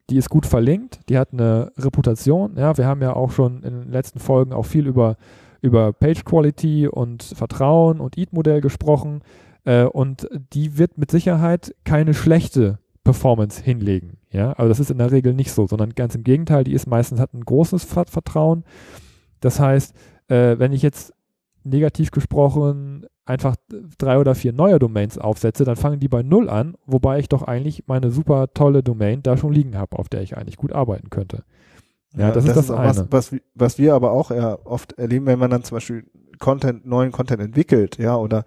die 0.09 0.17
ist 0.17 0.29
gut 0.29 0.45
verlinkt, 0.45 1.01
die 1.09 1.17
hat 1.17 1.33
eine 1.33 1.71
Reputation. 1.77 2.55
Ja, 2.57 2.77
wir 2.77 2.85
haben 2.85 3.01
ja 3.01 3.13
auch 3.13 3.31
schon 3.31 3.63
in 3.63 3.81
den 3.81 3.91
letzten 3.91 4.19
Folgen 4.19 4.53
auch 4.53 4.65
viel 4.65 4.87
über, 4.87 5.17
über 5.61 5.93
Page 5.93 6.23
Quality 6.23 6.87
und 6.87 7.23
Vertrauen 7.23 7.99
und 7.99 8.17
EAT-Modell 8.17 8.61
gesprochen. 8.61 9.21
Äh, 9.65 9.83
und 9.83 10.27
die 10.53 10.77
wird 10.77 10.97
mit 10.97 11.11
Sicherheit 11.11 11.75
keine 11.83 12.13
schlechte 12.13 12.79
Performance 13.03 13.61
hinlegen. 13.61 14.17
Ja, 14.31 14.53
also 14.53 14.69
das 14.69 14.79
ist 14.79 14.91
in 14.91 14.97
der 14.97 15.11
Regel 15.11 15.33
nicht 15.33 15.51
so, 15.51 15.67
sondern 15.67 15.95
ganz 15.95 16.15
im 16.15 16.23
Gegenteil, 16.23 16.63
die 16.63 16.73
ist 16.73 16.87
meistens 16.87 17.19
hat 17.19 17.33
ein 17.33 17.45
großes 17.45 17.83
Vertrauen. 17.85 18.63
Das 19.39 19.59
heißt, 19.59 19.95
äh, 20.27 20.57
wenn 20.57 20.73
ich 20.73 20.81
jetzt 20.81 21.13
negativ 21.63 22.11
gesprochen 22.11 23.05
einfach 23.27 23.55
drei 23.97 24.17
oder 24.17 24.35
vier 24.35 24.53
neue 24.53 24.79
Domains 24.79 25.17
aufsetze, 25.17 25.65
dann 25.65 25.75
fangen 25.75 25.99
die 25.99 26.07
bei 26.07 26.23
Null 26.23 26.49
an, 26.49 26.75
wobei 26.85 27.19
ich 27.19 27.29
doch 27.29 27.43
eigentlich 27.43 27.83
meine 27.87 28.11
super 28.11 28.53
tolle 28.53 28.83
Domain 28.83 29.21
da 29.21 29.37
schon 29.37 29.53
liegen 29.53 29.77
habe, 29.77 29.99
auf 29.99 30.09
der 30.09 30.21
ich 30.21 30.37
eigentlich 30.37 30.57
gut 30.57 30.73
arbeiten 30.73 31.09
könnte. 31.09 31.43
Ja, 32.13 32.27
ja 32.27 32.31
das, 32.31 32.45
das, 32.45 32.45
ist 32.45 32.55
das 32.55 32.65
ist 32.65 32.71
eine. 32.71 33.11
Was, 33.11 33.31
was, 33.31 33.41
was, 33.53 33.77
wir 33.77 33.93
aber 33.93 34.11
auch 34.11 34.31
ja 34.31 34.57
oft 34.63 34.93
erleben, 34.93 35.25
wenn 35.25 35.39
man 35.39 35.51
dann 35.51 35.63
zum 35.63 35.75
Beispiel 35.75 36.05
Content, 36.39 36.85
neuen 36.85 37.11
Content 37.11 37.41
entwickelt, 37.41 37.97
ja, 37.97 38.15
oder, 38.15 38.45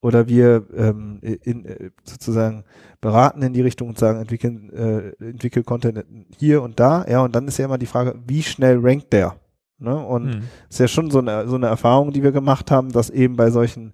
oder 0.00 0.28
wir 0.28 0.66
ähm, 0.76 1.18
in, 1.22 1.64
äh, 1.64 1.90
sozusagen 2.04 2.64
beraten 3.00 3.42
in 3.42 3.52
die 3.52 3.62
Richtung 3.62 3.88
und 3.88 3.98
sagen, 3.98 4.20
entwickeln, 4.20 4.70
äh, 4.72 5.24
entwickel 5.24 5.64
Content 5.64 6.04
hier 6.38 6.62
und 6.62 6.78
da, 6.78 7.04
ja, 7.08 7.22
und 7.22 7.34
dann 7.34 7.48
ist 7.48 7.58
ja 7.58 7.64
immer 7.64 7.78
die 7.78 7.86
Frage, 7.86 8.14
wie 8.26 8.42
schnell 8.42 8.78
rankt 8.80 9.12
der? 9.12 9.36
Ne? 9.80 9.96
Und 9.96 10.28
es 10.28 10.36
mhm. 10.36 10.42
ist 10.68 10.78
ja 10.78 10.88
schon 10.88 11.10
so 11.10 11.18
eine, 11.18 11.48
so 11.48 11.56
eine 11.56 11.66
Erfahrung, 11.66 12.12
die 12.12 12.22
wir 12.22 12.32
gemacht 12.32 12.70
haben, 12.70 12.92
dass 12.92 13.10
eben 13.10 13.36
bei 13.36 13.50
solchen 13.50 13.92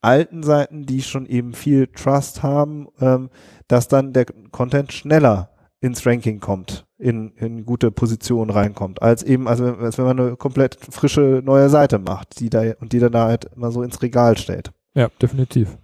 alten 0.00 0.42
Seiten, 0.42 0.86
die 0.86 1.02
schon 1.02 1.26
eben 1.26 1.54
viel 1.54 1.88
Trust 1.88 2.42
haben, 2.42 2.88
ähm, 3.00 3.30
dass 3.68 3.88
dann 3.88 4.12
der 4.12 4.26
Content 4.52 4.92
schneller 4.92 5.50
ins 5.80 6.06
Ranking 6.06 6.40
kommt, 6.40 6.86
in, 6.98 7.32
in 7.36 7.66
gute 7.66 7.90
Positionen 7.90 8.50
reinkommt, 8.50 9.02
als 9.02 9.22
eben, 9.22 9.48
also 9.48 9.64
als 9.74 9.98
wenn 9.98 10.04
man 10.04 10.20
eine 10.20 10.36
komplett 10.36 10.78
frische 10.90 11.42
neue 11.44 11.68
Seite 11.68 11.98
macht, 11.98 12.40
die 12.40 12.48
da 12.48 12.62
und 12.80 12.92
die 12.92 13.00
dann 13.00 13.12
da 13.12 13.26
halt 13.26 13.46
immer 13.56 13.70
so 13.70 13.82
ins 13.82 14.00
Regal 14.02 14.38
stellt. 14.38 14.72
Ja, 14.94 15.08
definitiv. 15.20 15.76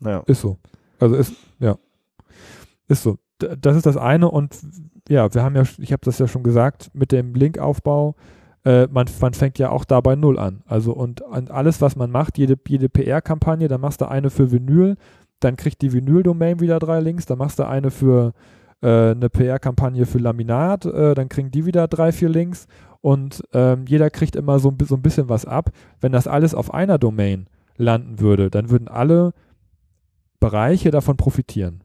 Ja. 0.00 0.20
Ist 0.26 0.40
so. 0.40 0.58
Also 0.98 1.16
ist, 1.16 1.34
ja. 1.58 1.78
Ist 2.88 3.02
so. 3.02 3.18
Das 3.38 3.76
ist 3.76 3.86
das 3.86 3.96
eine 3.96 4.30
und 4.30 4.58
ja, 5.08 5.32
wir 5.32 5.42
haben 5.42 5.56
ja, 5.56 5.62
ich 5.78 5.92
habe 5.92 6.04
das 6.04 6.18
ja 6.18 6.28
schon 6.28 6.42
gesagt, 6.42 6.90
mit 6.92 7.12
dem 7.12 7.34
Linkaufbau, 7.34 8.10
äh, 8.10 8.39
man, 8.64 9.06
man 9.20 9.34
fängt 9.34 9.58
ja 9.58 9.70
auch 9.70 9.84
dabei 9.84 10.16
null 10.16 10.38
an. 10.38 10.62
Also 10.66 10.92
und, 10.92 11.22
und 11.22 11.50
alles, 11.50 11.80
was 11.80 11.96
man 11.96 12.10
macht, 12.10 12.36
jede, 12.36 12.58
jede 12.68 12.90
PR-Kampagne, 12.90 13.68
dann 13.68 13.80
machst 13.80 14.02
du 14.02 14.08
eine 14.08 14.28
für 14.28 14.52
Vinyl, 14.52 14.96
dann 15.40 15.56
kriegt 15.56 15.80
die 15.80 15.92
Vinyl-Domain 15.92 16.60
wieder 16.60 16.78
drei 16.78 17.00
Links, 17.00 17.24
dann 17.24 17.38
machst 17.38 17.58
du 17.58 17.66
eine 17.66 17.90
für 17.90 18.32
äh, 18.82 19.10
eine 19.10 19.28
PR-Kampagne 19.30 20.06
für 20.06 20.18
Laminat, 20.18 20.84
äh, 20.84 21.14
dann 21.14 21.28
kriegen 21.28 21.50
die 21.50 21.66
wieder 21.66 21.88
drei, 21.88 22.12
vier 22.12 22.28
Links 22.28 22.66
und 23.00 23.42
ähm, 23.52 23.84
jeder 23.86 24.10
kriegt 24.10 24.36
immer 24.36 24.58
so, 24.58 24.72
so 24.84 24.94
ein 24.94 25.02
bisschen 25.02 25.28
was 25.28 25.46
ab. 25.46 25.70
Wenn 26.00 26.12
das 26.12 26.26
alles 26.26 26.54
auf 26.54 26.72
einer 26.72 26.98
Domain 26.98 27.46
landen 27.76 28.20
würde, 28.20 28.50
dann 28.50 28.70
würden 28.70 28.88
alle 28.88 29.32
Bereiche 30.38 30.90
davon 30.90 31.16
profitieren. 31.16 31.82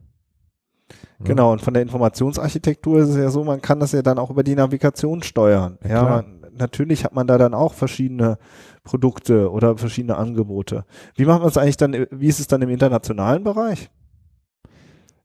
Genau, 1.24 1.52
und 1.52 1.62
von 1.62 1.72
der 1.74 1.82
Informationsarchitektur 1.82 3.00
ist 3.00 3.08
es 3.08 3.16
ja 3.16 3.30
so, 3.30 3.42
man 3.42 3.62
kann 3.62 3.80
das 3.80 3.92
ja 3.92 4.02
dann 4.02 4.18
auch 4.18 4.30
über 4.30 4.42
die 4.42 4.54
Navigation 4.54 5.22
steuern. 5.22 5.78
Ja, 5.82 5.88
ja 5.88 6.02
man, 6.02 6.35
natürlich 6.58 7.04
hat 7.04 7.14
man 7.14 7.26
da 7.26 7.38
dann 7.38 7.54
auch 7.54 7.74
verschiedene 7.74 8.38
Produkte 8.84 9.50
oder 9.50 9.76
verschiedene 9.76 10.16
Angebote. 10.16 10.84
Wie 11.14 11.24
macht 11.24 11.40
man 11.40 11.48
es 11.48 11.56
eigentlich 11.56 11.76
dann, 11.76 12.06
wie 12.10 12.26
ist 12.26 12.40
es 12.40 12.46
dann 12.46 12.62
im 12.62 12.70
internationalen 12.70 13.44
Bereich? 13.44 13.90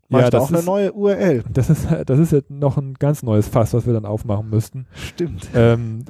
Macht 0.09 0.23
ja, 0.23 0.29
das 0.29 0.43
auch 0.43 0.51
ist, 0.51 0.57
eine 0.57 0.65
neue 0.65 0.91
URL. 0.91 1.43
Das 1.53 1.69
ist, 1.69 1.87
das 2.05 2.19
ist 2.19 2.31
jetzt 2.33 2.49
noch 2.49 2.77
ein 2.77 2.95
ganz 2.95 3.23
neues 3.23 3.47
Fass, 3.47 3.73
was 3.73 3.85
wir 3.85 3.93
dann 3.93 4.05
aufmachen 4.05 4.49
müssten. 4.49 4.87
Stimmt. 4.93 5.47
Ähm, 5.55 6.03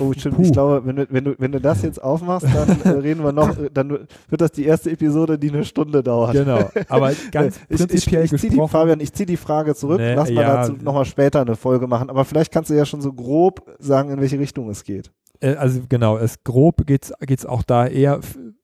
Oh, 0.00 0.12
stimmt. 0.12 0.36
Puh. 0.36 0.42
Ich 0.42 0.52
glaube, 0.52 0.84
wenn 0.84 0.96
du, 0.96 1.06
wenn, 1.10 1.24
du, 1.24 1.34
wenn 1.38 1.52
du 1.52 1.60
das 1.60 1.82
jetzt 1.82 2.02
aufmachst, 2.02 2.48
dann 2.52 2.80
äh, 2.82 2.88
reden 2.98 3.22
wir 3.22 3.32
noch, 3.32 3.56
äh, 3.56 3.70
dann 3.72 3.90
wird 4.28 4.40
das 4.40 4.50
die 4.50 4.64
erste 4.64 4.90
Episode, 4.90 5.38
die 5.38 5.50
eine 5.50 5.64
Stunde 5.64 6.02
dauert. 6.02 6.32
Genau. 6.32 6.68
Aber 6.88 7.12
ganz 7.30 7.60
ich, 7.68 7.78
prinzipiell 7.78 8.24
ich, 8.24 8.32
ich, 8.32 8.42
ich 8.44 8.50
zieh 8.50 8.56
die, 8.56 8.68
Fabian, 8.68 8.98
ich 8.98 9.12
ziehe 9.12 9.26
die 9.26 9.36
Frage 9.36 9.76
zurück. 9.76 9.98
Nee, 9.98 10.14
Lass 10.14 10.30
mal 10.30 10.42
ja, 10.42 10.56
dazu 10.56 10.72
nochmal 10.82 11.04
später 11.04 11.40
eine 11.40 11.54
Folge 11.54 11.86
machen. 11.86 12.10
Aber 12.10 12.24
vielleicht 12.24 12.52
kannst 12.52 12.70
du 12.70 12.74
ja 12.74 12.84
schon 12.84 13.00
so 13.00 13.12
grob 13.12 13.62
sagen, 13.78 14.10
in 14.10 14.20
welche 14.20 14.40
Richtung 14.40 14.68
es 14.70 14.82
geht. 14.82 15.12
Äh, 15.40 15.54
also 15.54 15.80
genau, 15.88 16.18
es 16.18 16.42
grob 16.42 16.84
geht 16.86 17.12
es 17.28 17.46
auch 17.46 17.62
da 17.62 17.86
eher, 17.86 18.20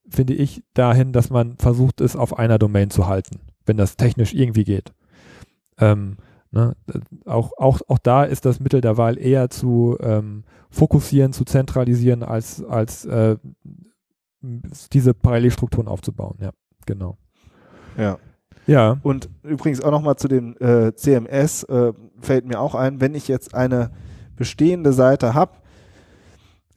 finde 0.08 0.35
ich, 0.35 0.64
dahin, 0.74 1.12
dass 1.12 1.30
man 1.30 1.56
versucht, 1.56 2.00
es 2.00 2.16
auf 2.16 2.37
einer 2.37 2.58
Domain 2.58 2.90
zu 2.90 3.06
halten, 3.06 3.38
wenn 3.64 3.76
das 3.76 3.96
technisch 3.96 4.35
irgendwie 4.35 4.64
geht. 4.64 4.92
Ähm, 5.78 6.16
Ne? 6.52 6.74
Auch, 7.24 7.52
auch, 7.56 7.80
auch 7.88 7.98
da 7.98 8.24
ist 8.24 8.44
das 8.44 8.60
Mittel 8.60 8.80
der 8.80 8.96
Wahl 8.96 9.18
eher 9.18 9.50
zu 9.50 9.96
ähm, 10.00 10.44
fokussieren, 10.70 11.32
zu 11.32 11.44
zentralisieren, 11.44 12.22
als, 12.22 12.62
als 12.64 13.04
äh, 13.06 13.36
diese 14.92 15.14
Parallelstrukturen 15.14 15.88
aufzubauen. 15.88 16.36
Ja, 16.40 16.50
genau. 16.86 17.16
Ja. 17.96 18.18
Ja. 18.66 18.98
Und 19.02 19.28
übrigens 19.42 19.80
auch 19.82 19.90
nochmal 19.90 20.16
zu 20.16 20.28
dem 20.28 20.56
äh, 20.60 20.94
CMS 20.94 21.64
äh, 21.64 21.92
fällt 22.20 22.46
mir 22.46 22.60
auch 22.60 22.74
ein, 22.74 23.00
wenn 23.00 23.14
ich 23.14 23.26
jetzt 23.28 23.54
eine 23.54 23.90
bestehende 24.36 24.92
Seite 24.92 25.34
habe, 25.34 25.52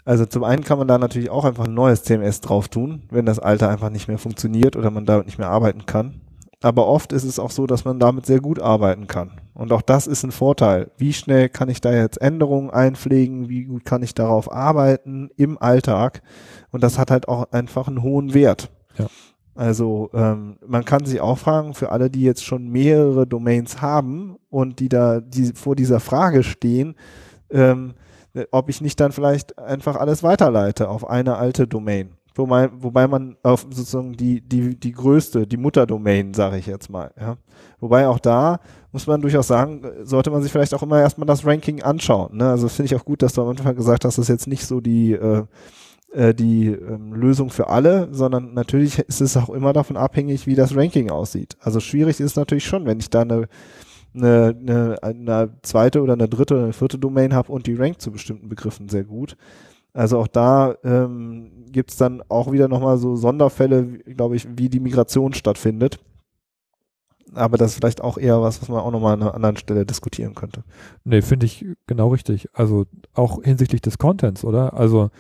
Also 0.06 0.26
zum 0.28 0.44
einen 0.44 0.64
kann 0.64 0.78
man 0.78 0.88
da 0.88 1.00
natürlich 1.00 1.32
auch 1.32 1.46
einfach 1.46 1.66
ein 1.66 1.74
neues 1.74 2.04
CMS 2.04 2.40
drauf 2.42 2.68
tun, 2.70 3.04
wenn 3.10 3.26
das 3.26 3.40
alte 3.40 3.68
einfach 3.68 3.90
nicht 3.90 4.08
mehr 4.08 4.20
funktioniert 4.20 4.76
oder 4.76 4.92
man 4.92 5.06
damit 5.06 5.26
nicht 5.26 5.40
mehr 5.40 5.50
arbeiten 5.50 5.88
kann. 5.88 6.22
Aber 6.66 6.88
oft 6.88 7.14
ist 7.14 7.26
es 7.26 7.38
auch 7.38 7.52
so, 7.52 7.68
dass 7.68 7.86
man 7.86 8.00
damit 8.00 8.26
sehr 8.26 8.40
gut 8.40 8.60
arbeiten 8.60 9.06
kann. 9.06 9.40
Und 9.54 9.72
auch 9.72 9.84
das 9.84 10.08
ist 10.08 10.24
ein 10.24 10.32
Vorteil. 10.32 10.90
Wie 10.98 11.14
schnell 11.14 11.48
kann 11.48 11.70
ich 11.70 11.80
da 11.80 11.94
jetzt 11.94 12.20
Änderungen 12.20 12.72
einpflegen? 12.72 13.50
Wie 13.50 13.66
gut 13.66 13.86
kann 13.86 14.02
ich 14.02 14.16
darauf 14.16 14.52
arbeiten 14.52 15.30
im 15.38 15.62
Alltag? 15.62 16.24
Und 16.72 16.82
das 16.82 16.98
hat 16.98 17.12
halt 17.12 17.28
auch 17.28 17.52
einfach 17.52 17.88
einen 17.88 18.02
hohen 18.02 18.34
Wert. 18.34 18.72
Ja. 18.98 19.06
Also 19.54 20.10
ähm, 20.16 20.58
man 20.66 20.86
kann 20.86 21.06
sich 21.06 21.22
auch 21.22 21.38
fragen, 21.38 21.76
für 21.76 21.92
alle, 21.92 22.10
die 22.10 22.24
jetzt 22.24 22.44
schon 22.44 22.68
mehrere 22.70 23.28
Domains 23.28 23.84
haben 23.84 24.38
und 24.50 24.80
die 24.80 24.90
da 24.90 25.22
die 25.22 25.54
vor 25.54 25.76
dieser 25.76 26.00
Frage 26.00 26.42
stehen, 26.42 26.96
ähm, 27.52 27.94
ob 28.50 28.70
ich 28.70 28.82
nicht 28.82 29.00
dann 29.00 29.12
vielleicht 29.12 29.60
einfach 29.60 29.98
alles 29.98 30.24
weiterleite 30.24 30.90
auf 30.90 31.08
eine 31.08 31.38
alte 31.38 31.68
Domain. 31.68 32.18
Wobei, 32.36 32.70
wobei 32.74 33.08
man 33.08 33.38
auf 33.44 33.66
sozusagen 33.70 34.14
die, 34.14 34.42
die, 34.42 34.78
die 34.78 34.92
größte, 34.92 35.48
die 35.48 35.58
Mutterdomain, 35.58 36.34
sage 36.34 36.58
ich 36.58 36.68
jetzt 36.68 36.90
mal. 36.90 37.12
Ja. 37.20 37.38
Wobei 37.80 38.08
auch 38.08 38.20
da 38.20 38.60
muss 38.92 39.08
man 39.08 39.22
durchaus 39.22 39.48
sagen, 39.48 39.82
sollte 40.04 40.32
man 40.32 40.44
sich 40.44 40.52
vielleicht 40.52 40.74
auch 40.74 40.84
immer 40.84 41.00
erstmal 41.00 41.28
das 41.28 41.46
Ranking 41.46 41.82
anschauen. 41.82 42.38
Ne? 42.38 42.50
Also 42.50 42.68
finde 42.68 42.94
ich 42.94 43.00
auch 43.00 43.06
gut, 43.06 43.22
dass 43.22 43.34
du 43.34 43.42
am 43.42 43.50
Anfang 43.50 43.76
gesagt 43.76 44.06
hast, 44.06 44.18
das 44.18 44.26
ist 44.26 44.30
jetzt 44.30 44.48
nicht 44.48 44.66
so 44.66 44.82
die 44.82 45.14
äh, 45.14 45.44
äh, 46.16 46.34
die 46.34 46.68
ähm, 46.68 47.14
Lösung 47.14 47.50
für 47.50 47.68
alle, 47.68 48.08
sondern 48.12 48.54
natürlich 48.54 49.00
ist 49.00 49.22
es 49.22 49.36
auch 49.36 49.50
immer 49.50 49.74
davon 49.74 49.98
abhängig, 49.98 50.48
wie 50.48 50.56
das 50.56 50.76
Ranking 50.76 51.10
aussieht. 51.10 51.58
Also 51.60 51.82
schwierig 51.82 52.20
ist 52.20 52.32
es 52.32 52.36
natürlich 52.38 52.66
schon, 52.66 52.86
wenn 52.86 53.00
ich 53.00 53.10
da 53.10 53.22
eine, 53.22 53.48
eine, 54.14 54.56
eine, 54.58 55.04
eine 55.04 55.50
zweite 55.62 56.02
oder 56.02 56.14
eine 56.14 56.30
dritte 56.30 56.54
oder 56.54 56.64
eine 56.64 56.74
vierte 56.74 56.98
Domain 56.98 57.34
habe 57.34 57.52
und 57.52 57.68
die 57.68 57.76
rankt 57.76 58.02
zu 58.02 58.12
bestimmten 58.12 58.48
Begriffen 58.48 58.88
sehr 58.88 59.04
gut. 59.04 59.36
Also 59.96 60.20
auch 60.20 60.28
da 60.28 60.76
ähm, 60.84 61.52
gibt 61.72 61.92
es 61.92 61.98
dann 61.98 62.22
auch 62.28 62.52
wieder 62.52 62.68
nochmal 62.68 62.98
so 62.98 63.16
Sonderfälle, 63.16 64.00
glaube 64.00 64.36
ich, 64.36 64.46
wie 64.58 64.68
die 64.68 64.82
Migration 64.82 65.34
stattfindet. 65.34 66.00
Aber 67.34 67.58
das 67.58 67.72
ist 67.72 67.78
vielleicht 67.78 68.02
auch 68.02 68.18
eher 68.18 68.42
was, 68.42 68.62
was 68.62 68.68
man 68.68 68.82
auch 68.82 68.92
nochmal 68.92 69.14
an 69.14 69.22
einer 69.22 69.34
anderen 69.34 69.56
Stelle 69.56 69.86
diskutieren 69.86 70.36
könnte. 70.36 70.64
Nee, 71.06 71.22
finde 71.22 71.46
ich 71.46 71.66
genau 71.88 72.10
richtig. 72.10 72.50
Also 72.52 72.86
auch 73.14 73.42
hinsichtlich 73.42 73.82
des 73.82 73.98
Contents, 73.98 74.44
oder? 74.44 74.74
Also 74.74 75.12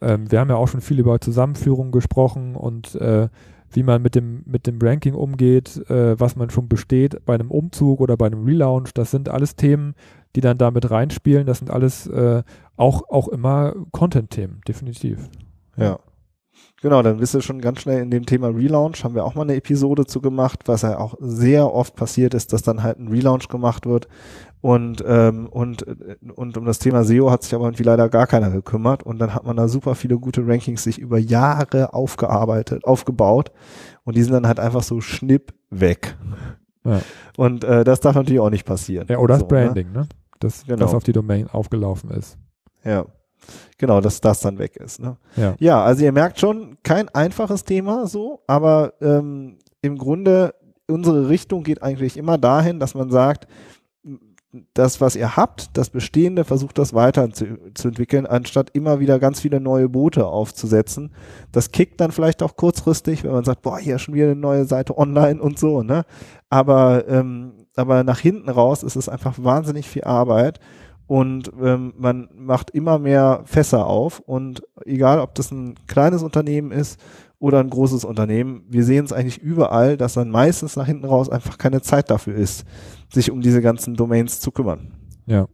ähm, 0.00 0.30
wir 0.30 0.38
haben 0.38 0.48
ja 0.48 0.56
auch 0.56 0.68
schon 0.68 0.80
viel 0.80 1.00
über 1.00 1.20
Zusammenführung 1.20 1.90
gesprochen 1.90 2.54
und 2.54 2.94
äh, 2.94 3.28
wie 3.72 3.82
man 3.82 4.00
mit 4.00 4.14
dem, 4.14 4.42
mit 4.46 4.68
dem 4.68 4.78
Ranking 4.80 5.14
umgeht, 5.14 5.76
äh, 5.90 6.18
was 6.18 6.36
man 6.36 6.50
schon 6.50 6.68
besteht 6.68 7.24
bei 7.24 7.34
einem 7.34 7.50
Umzug 7.50 8.00
oder 8.00 8.16
bei 8.16 8.26
einem 8.26 8.44
Relaunch. 8.44 8.92
Das 8.94 9.10
sind 9.10 9.28
alles 9.28 9.56
Themen, 9.56 9.94
die 10.36 10.40
dann 10.40 10.58
damit 10.58 10.90
reinspielen. 10.90 11.46
Das 11.46 11.58
sind 11.58 11.70
alles 11.70 12.06
äh, 12.06 12.42
auch, 12.76 13.08
auch 13.08 13.28
immer 13.28 13.74
Content-Themen, 13.92 14.60
definitiv. 14.66 15.28
Ja. 15.76 15.98
Genau, 16.82 17.02
dann 17.02 17.18
bist 17.18 17.34
du 17.34 17.42
schon 17.42 17.60
ganz 17.60 17.82
schnell 17.82 18.00
in 18.00 18.10
dem 18.10 18.24
Thema 18.24 18.48
Relaunch. 18.48 19.04
Haben 19.04 19.14
wir 19.14 19.24
auch 19.24 19.34
mal 19.34 19.42
eine 19.42 19.54
Episode 19.54 20.06
zu 20.06 20.22
gemacht, 20.22 20.60
was 20.64 20.82
ja 20.82 20.98
auch 20.98 21.14
sehr 21.20 21.72
oft 21.72 21.94
passiert 21.94 22.32
ist, 22.32 22.54
dass 22.54 22.62
dann 22.62 22.82
halt 22.82 22.98
ein 22.98 23.08
Relaunch 23.08 23.48
gemacht 23.48 23.84
wird. 23.84 24.08
Und, 24.62 25.04
ähm, 25.06 25.46
und, 25.48 25.84
und 26.34 26.56
um 26.56 26.64
das 26.64 26.78
Thema 26.78 27.04
SEO 27.04 27.30
hat 27.30 27.42
sich 27.42 27.54
aber 27.54 27.64
irgendwie 27.64 27.82
leider 27.82 28.08
gar 28.08 28.26
keiner 28.26 28.50
gekümmert. 28.50 29.02
Und 29.02 29.18
dann 29.18 29.34
hat 29.34 29.44
man 29.44 29.56
da 29.56 29.68
super 29.68 29.94
viele 29.94 30.18
gute 30.18 30.46
Rankings 30.46 30.82
sich 30.82 30.98
über 30.98 31.18
Jahre 31.18 31.92
aufgearbeitet, 31.92 32.84
aufgebaut. 32.84 33.52
Und 34.04 34.16
die 34.16 34.22
sind 34.22 34.32
dann 34.32 34.46
halt 34.46 34.60
einfach 34.60 34.82
so 34.82 35.02
schnipp 35.02 35.52
weg. 35.68 36.16
Ja. 36.84 37.00
Und 37.36 37.62
äh, 37.64 37.84
das 37.84 38.00
darf 38.00 38.16
natürlich 38.16 38.40
auch 38.40 38.50
nicht 38.50 38.64
passieren. 38.64 39.06
Ja, 39.10 39.18
oder 39.18 39.38
so, 39.38 39.44
das 39.44 39.50
ne? 39.50 39.64
Branding, 39.66 39.92
ne? 39.92 40.00
ne? 40.00 40.08
Das, 40.40 40.64
genau. 40.64 40.78
das 40.78 40.94
auf 40.94 41.04
die 41.04 41.12
Domain 41.12 41.48
aufgelaufen 41.48 42.10
ist. 42.10 42.36
Ja. 42.84 43.06
Genau, 43.78 44.00
dass 44.00 44.20
das 44.20 44.40
dann 44.40 44.58
weg 44.58 44.76
ist. 44.76 45.00
Ne? 45.00 45.16
Ja. 45.36 45.54
ja, 45.58 45.82
also 45.82 46.04
ihr 46.04 46.12
merkt 46.12 46.40
schon, 46.40 46.76
kein 46.82 47.08
einfaches 47.08 47.64
Thema 47.64 48.06
so, 48.06 48.42
aber 48.46 48.94
ähm, 49.00 49.58
im 49.80 49.96
Grunde 49.96 50.54
unsere 50.88 51.28
Richtung 51.28 51.62
geht 51.62 51.82
eigentlich 51.82 52.16
immer 52.16 52.36
dahin, 52.36 52.80
dass 52.80 52.94
man 52.94 53.10
sagt, 53.10 53.46
das, 54.74 55.00
was 55.00 55.14
ihr 55.14 55.36
habt, 55.36 55.76
das 55.76 55.90
Bestehende, 55.90 56.44
versucht 56.44 56.78
das 56.78 56.92
weiter 56.92 57.30
zu, 57.30 57.46
entwickeln, 57.84 58.26
anstatt 58.26 58.70
immer 58.72 58.98
wieder 58.98 59.18
ganz 59.20 59.40
viele 59.40 59.60
neue 59.60 59.88
Boote 59.88 60.26
aufzusetzen. 60.26 61.12
Das 61.52 61.70
kickt 61.70 62.00
dann 62.00 62.10
vielleicht 62.10 62.42
auch 62.42 62.56
kurzfristig, 62.56 63.22
wenn 63.22 63.30
man 63.30 63.44
sagt, 63.44 63.62
boah, 63.62 63.78
hier 63.78 63.98
schon 63.98 64.14
wieder 64.14 64.26
eine 64.26 64.36
neue 64.36 64.64
Seite 64.64 64.98
online 64.98 65.40
und 65.40 65.58
so, 65.58 65.82
ne? 65.82 66.04
Aber, 66.48 67.06
ähm, 67.08 67.66
aber 67.76 68.02
nach 68.02 68.18
hinten 68.18 68.48
raus 68.48 68.82
ist 68.82 68.96
es 68.96 69.08
einfach 69.08 69.36
wahnsinnig 69.38 69.88
viel 69.88 70.02
Arbeit 70.02 70.58
und 71.06 71.52
ähm, 71.62 71.92
man 71.96 72.28
macht 72.34 72.70
immer 72.70 72.98
mehr 72.98 73.42
Fässer 73.44 73.86
auf 73.86 74.18
und 74.18 74.62
egal, 74.84 75.20
ob 75.20 75.34
das 75.36 75.52
ein 75.52 75.76
kleines 75.86 76.24
Unternehmen 76.24 76.72
ist 76.72 77.00
oder 77.40 77.58
ein 77.58 77.70
großes 77.70 78.04
Unternehmen, 78.04 78.62
wir 78.68 78.84
sehen 78.84 79.06
es 79.06 79.12
eigentlich 79.12 79.38
überall, 79.38 79.96
dass 79.96 80.14
dann 80.14 80.30
meistens 80.30 80.76
nach 80.76 80.86
hinten 80.86 81.06
raus 81.06 81.28
einfach 81.28 81.58
keine 81.58 81.80
Zeit 81.80 82.10
dafür 82.10 82.34
ist, 82.34 82.64
sich 83.12 83.30
um 83.32 83.40
diese 83.40 83.62
ganzen 83.62 83.94
Domains 83.94 84.40
zu 84.40 84.52
kümmern. 84.52 84.92
Ja. 85.26 85.48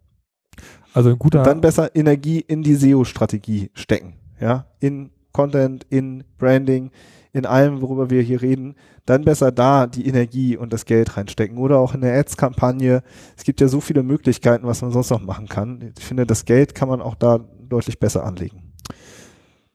Also 0.92 1.10
ein 1.10 1.18
guter. 1.18 1.38
Und 1.38 1.46
dann 1.46 1.60
besser 1.60 1.94
Energie 1.94 2.40
in 2.40 2.62
die 2.62 2.74
SEO-Strategie 2.74 3.70
stecken. 3.72 4.14
Ja, 4.40 4.66
in 4.80 5.10
Content, 5.32 5.86
in 5.88 6.24
Branding, 6.38 6.90
in 7.32 7.46
allem, 7.46 7.80
worüber 7.82 8.10
wir 8.10 8.22
hier 8.22 8.42
reden, 8.42 8.74
dann 9.04 9.24
besser 9.24 9.52
da 9.52 9.86
die 9.86 10.08
Energie 10.08 10.56
und 10.56 10.72
das 10.72 10.86
Geld 10.86 11.16
reinstecken 11.16 11.58
oder 11.58 11.78
auch 11.78 11.94
in 11.94 12.00
der 12.00 12.18
Ads-Kampagne. 12.18 13.02
Es 13.36 13.44
gibt 13.44 13.60
ja 13.60 13.68
so 13.68 13.80
viele 13.80 14.02
Möglichkeiten, 14.02 14.66
was 14.66 14.82
man 14.82 14.90
sonst 14.90 15.10
noch 15.10 15.22
machen 15.22 15.46
kann. 15.46 15.92
Ich 15.96 16.04
finde, 16.04 16.26
das 16.26 16.46
Geld 16.46 16.74
kann 16.74 16.88
man 16.88 17.00
auch 17.00 17.14
da 17.14 17.38
deutlich 17.68 18.00
besser 18.00 18.24
anlegen. 18.24 18.72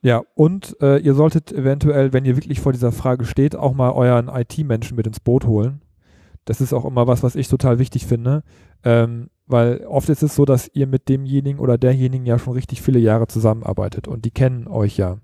Ja, 0.02 0.24
und 0.34 0.76
äh, 0.82 0.98
ihr 0.98 1.14
solltet 1.14 1.52
eventuell, 1.52 2.12
wenn 2.12 2.26
ihr 2.26 2.36
wirklich 2.36 2.60
vor 2.60 2.74
dieser 2.74 2.92
Frage 2.92 3.26
steht, 3.26 3.56
auch 3.56 3.74
mal 3.74 3.92
euren 3.92 4.30
IT-Menschen 4.30 4.98
mit 4.98 5.06
ins 5.06 5.20
Boot 5.20 5.46
holen. 5.46 5.82
Das 6.46 6.60
ist 6.60 6.74
auch 6.74 6.86
immer 6.86 7.06
was, 7.06 7.22
was 7.22 7.36
ich 7.36 7.48
total 7.48 7.78
wichtig 7.78 8.08
finde. 8.08 8.44
Ähm, 8.84 9.30
weil 9.46 9.86
oft 9.86 10.10
ist 10.10 10.24
es 10.24 10.34
so, 10.34 10.46
dass 10.46 10.72
ihr 10.74 10.88
mit 10.88 11.10
demjenigen 11.10 11.60
oder 11.60 11.78
derjenigen 11.78 12.26
ja 12.26 12.40
schon 12.40 12.54
richtig 12.54 12.82
viele 12.82 13.00
Jahre 13.00 13.28
zusammenarbeitet 13.28 14.08
und 14.08 14.26
die 14.26 14.32
kennen 14.32 14.68
euch 14.68 14.98
ja. 14.98 15.18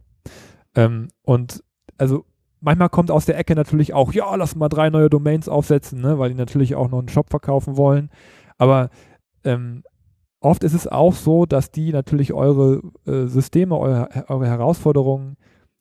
Ähm, 0.75 1.07
und 1.23 1.63
also 1.97 2.25
manchmal 2.59 2.89
kommt 2.89 3.09
aus 3.09 3.25
der 3.25 3.37
Ecke 3.37 3.55
natürlich 3.55 3.93
auch, 3.93 4.13
ja, 4.13 4.35
lass 4.35 4.55
mal 4.55 4.69
drei 4.69 4.89
neue 4.89 5.09
Domains 5.09 5.47
aufsetzen, 5.47 6.01
ne, 6.01 6.19
weil 6.19 6.29
die 6.29 6.35
natürlich 6.35 6.75
auch 6.75 6.89
noch 6.89 6.99
einen 6.99 7.09
Shop 7.09 7.29
verkaufen 7.29 7.77
wollen. 7.77 8.09
Aber 8.57 8.89
ähm, 9.43 9.83
oft 10.39 10.63
ist 10.63 10.73
es 10.73 10.87
auch 10.87 11.13
so, 11.13 11.45
dass 11.45 11.71
die 11.71 11.91
natürlich 11.91 12.33
eure 12.33 12.81
äh, 13.05 13.27
Systeme, 13.27 13.77
eure, 13.77 14.09
eure 14.27 14.47
Herausforderungen 14.47 15.37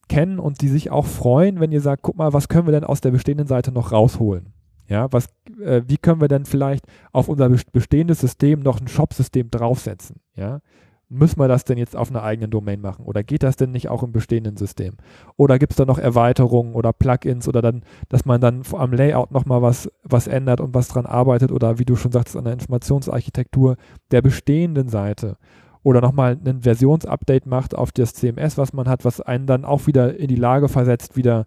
kennen 0.09 0.39
und 0.39 0.61
die 0.61 0.69
sich 0.69 0.91
auch 0.91 1.07
freuen, 1.07 1.61
wenn 1.61 1.73
ihr 1.73 1.81
sagt, 1.81 2.03
guck 2.03 2.17
mal, 2.17 2.33
was 2.33 2.49
können 2.49 2.67
wir 2.67 2.73
denn 2.73 2.85
aus 2.85 3.01
der 3.01 3.11
bestehenden 3.11 3.47
Seite 3.47 3.73
noch 3.73 3.93
rausholen? 3.93 4.53
Ja, 4.89 5.13
was, 5.13 5.27
äh, 5.61 5.83
wie 5.89 5.97
können 5.97 6.21
wir 6.21 6.29
denn 6.29 6.45
vielleicht 6.45 6.85
auf 7.13 7.29
unser 7.29 7.49
bestehendes 7.49 8.21
System 8.21 8.61
noch 8.61 8.81
ein 8.81 8.87
Shop-System 8.87 9.51
draufsetzen? 9.51 10.21
Ja, 10.37 10.61
müssen 11.09 11.39
wir 11.39 11.49
das 11.49 11.65
denn 11.65 11.79
jetzt 11.79 11.95
auf 11.95 12.11
einer 12.11 12.23
eigenen 12.23 12.51
Domain 12.51 12.81
machen? 12.81 13.05
Oder 13.05 13.23
geht 13.23 13.43
das 13.43 13.57
denn 13.57 13.71
nicht 13.71 13.89
auch 13.89 14.03
im 14.03 14.13
bestehenden 14.13 14.57
System? 14.57 14.95
Oder 15.37 15.59
gibt 15.59 15.73
es 15.73 15.77
da 15.77 15.85
noch 15.85 15.99
Erweiterungen 15.99 16.75
oder 16.75 16.93
Plugins 16.93 17.49
oder 17.49 17.63
dann, 17.63 17.83
dass 18.09 18.25
man 18.25 18.41
dann 18.41 18.63
am 18.73 18.93
Layout 18.93 19.31
nochmal 19.31 19.63
was, 19.63 19.91
was 20.03 20.27
ändert 20.27 20.61
und 20.61 20.75
was 20.75 20.89
dran 20.89 21.07
arbeitet 21.07 21.53
oder 21.53 21.79
wie 21.79 21.85
du 21.85 21.97
schon 21.97 22.13
sagst, 22.13 22.37
an 22.37 22.45
der 22.45 22.53
Informationsarchitektur 22.55 23.77
der 24.11 24.23
bestehenden 24.23 24.89
Seite? 24.89 25.37
Oder 25.83 26.01
nochmal 26.01 26.37
ein 26.45 26.63
Versionsupdate 26.63 27.47
macht 27.47 27.77
auf 27.77 27.93
das 27.93 28.15
CMS, 28.15 28.59
was 28.59 28.73
man 28.73 28.89
hat, 28.89 29.05
was 29.05 29.21
einen 29.21 29.47
dann 29.47 29.65
auch 29.65 29.87
wieder 29.87 30.19
in 30.19 30.27
die 30.27 30.35
Lage 30.35 30.69
versetzt, 30.69 31.17
wieder 31.17 31.47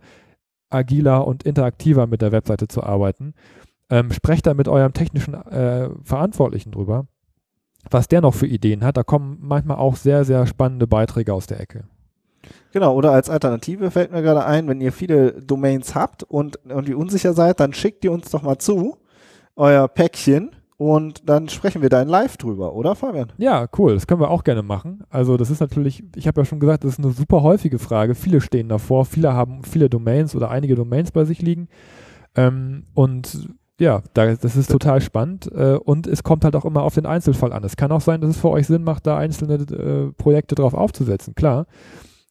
agiler 0.69 1.27
und 1.27 1.43
interaktiver 1.43 2.07
mit 2.07 2.21
der 2.21 2.31
Webseite 2.31 2.69
zu 2.69 2.81
arbeiten. 2.81 3.33
Ähm, 3.89 4.11
sprecht 4.11 4.47
da 4.47 4.53
mit 4.53 4.69
eurem 4.69 4.93
technischen 4.93 5.33
äh, 5.33 5.89
Verantwortlichen 6.03 6.71
drüber 6.71 7.07
was 7.89 8.07
der 8.07 8.21
noch 8.21 8.33
für 8.33 8.47
Ideen 8.47 8.83
hat. 8.83 8.97
Da 8.97 9.03
kommen 9.03 9.37
manchmal 9.41 9.77
auch 9.77 9.95
sehr, 9.95 10.25
sehr 10.25 10.45
spannende 10.47 10.87
Beiträge 10.87 11.33
aus 11.33 11.47
der 11.47 11.59
Ecke. 11.59 11.85
Genau, 12.71 12.95
oder 12.95 13.11
als 13.11 13.29
Alternative 13.29 13.91
fällt 13.91 14.11
mir 14.11 14.21
gerade 14.21 14.45
ein, 14.45 14.67
wenn 14.67 14.81
ihr 14.81 14.91
viele 14.91 15.33
Domains 15.41 15.95
habt 15.95 16.23
und 16.23 16.59
irgendwie 16.67 16.93
unsicher 16.93 17.33
seid, 17.33 17.59
dann 17.59 17.73
schickt 17.73 18.05
ihr 18.05 18.11
uns 18.11 18.29
doch 18.29 18.43
mal 18.43 18.57
zu, 18.57 18.97
euer 19.55 19.87
Päckchen, 19.87 20.51
und 20.79 21.27
dann 21.27 21.49
sprechen 21.49 21.81
wir 21.81 21.89
da 21.89 22.01
in 22.01 22.07
live 22.07 22.37
drüber, 22.37 22.73
oder 22.73 22.95
Fabian? 22.95 23.33
Ja, 23.37 23.67
cool, 23.77 23.95
das 23.95 24.07
können 24.07 24.21
wir 24.21 24.31
auch 24.31 24.45
gerne 24.45 24.63
machen. 24.63 25.03
Also 25.09 25.35
das 25.35 25.49
ist 25.49 25.59
natürlich, 25.59 26.05
ich 26.15 26.25
habe 26.25 26.39
ja 26.39 26.45
schon 26.45 26.61
gesagt, 26.61 26.85
das 26.85 26.93
ist 26.93 26.99
eine 26.99 27.11
super 27.11 27.43
häufige 27.43 27.79
Frage. 27.79 28.15
Viele 28.15 28.39
stehen 28.39 28.69
davor, 28.69 29.03
viele 29.03 29.33
haben 29.33 29.63
viele 29.65 29.89
Domains 29.89 30.37
oder 30.37 30.49
einige 30.49 30.75
Domains 30.75 31.11
bei 31.11 31.25
sich 31.25 31.41
liegen. 31.41 31.67
Ähm, 32.33 32.85
und 32.93 33.49
ja, 33.79 34.01
da, 34.13 34.35
das 34.35 34.55
ist 34.55 34.69
total 34.69 35.01
spannend 35.01 35.49
äh, 35.51 35.75
und 35.75 36.05
es 36.05 36.23
kommt 36.23 36.43
halt 36.43 36.55
auch 36.55 36.65
immer 36.65 36.83
auf 36.83 36.95
den 36.95 37.05
Einzelfall 37.05 37.53
an. 37.53 37.63
Es 37.63 37.77
kann 37.77 37.91
auch 37.91 38.01
sein, 38.01 38.21
dass 38.21 38.31
es 38.31 38.37
für 38.37 38.49
euch 38.49 38.67
Sinn 38.67 38.83
macht, 38.83 39.07
da 39.07 39.17
einzelne 39.17 39.55
äh, 39.55 40.11
Projekte 40.13 40.55
drauf 40.55 40.73
aufzusetzen, 40.73 41.33
klar. 41.35 41.65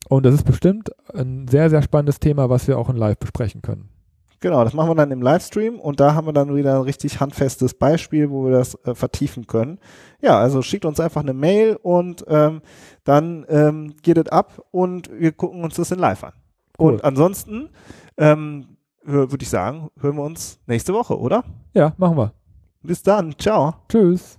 Und 0.08 0.24
das 0.24 0.34
ist 0.34 0.44
bestimmt 0.44 0.90
ein 1.12 1.48
sehr, 1.48 1.70
sehr 1.70 1.82
spannendes 1.82 2.20
Thema, 2.20 2.48
was 2.48 2.68
wir 2.68 2.78
auch 2.78 2.88
in 2.88 2.96
Live 2.96 3.18
besprechen 3.18 3.62
können. 3.62 3.88
Genau, 4.40 4.62
das 4.62 4.72
machen 4.72 4.90
wir 4.90 4.94
dann 4.94 5.11
im 5.11 5.20
Livestream 5.20 5.80
und 5.80 5.98
da 5.98 6.14
haben 6.14 6.28
wir 6.28 6.32
dann 6.32 6.54
wieder 6.54 6.76
ein 6.76 6.82
richtig 6.82 7.18
handfestes 7.18 7.74
Beispiel, 7.74 8.30
wo 8.30 8.44
wir 8.44 8.52
das 8.52 8.76
äh, 8.84 8.94
vertiefen 8.94 9.48
können. 9.48 9.80
Ja, 10.20 10.38
also 10.38 10.62
schickt 10.62 10.84
uns 10.84 11.00
einfach 11.00 11.22
eine 11.22 11.34
Mail 11.34 11.76
und 11.82 12.24
ähm, 12.28 12.62
dann 13.02 13.44
ähm, 13.48 13.94
geht 14.02 14.16
es 14.16 14.28
ab 14.28 14.62
und 14.70 15.11
wir 15.12 15.32
gucken 15.32 15.64
uns 15.64 15.74
das 15.74 15.90
in 15.90 15.98
live 15.98 16.22
an. 16.22 16.34
Cool. 16.78 16.92
Und 16.92 17.04
ansonsten 17.04 17.70
ähm, 18.16 18.78
würde 19.02 19.42
ich 19.42 19.50
sagen, 19.50 19.88
hören 20.00 20.16
wir 20.16 20.24
uns 20.24 20.61
nächste 20.66 20.92
Woche, 20.92 21.18
oder? 21.18 21.44
Ja, 21.74 21.94
machen 21.96 22.16
wir. 22.16 22.32
Bis 22.82 23.02
dann. 23.02 23.34
Ciao. 23.38 23.74
Tschüss. 23.88 24.38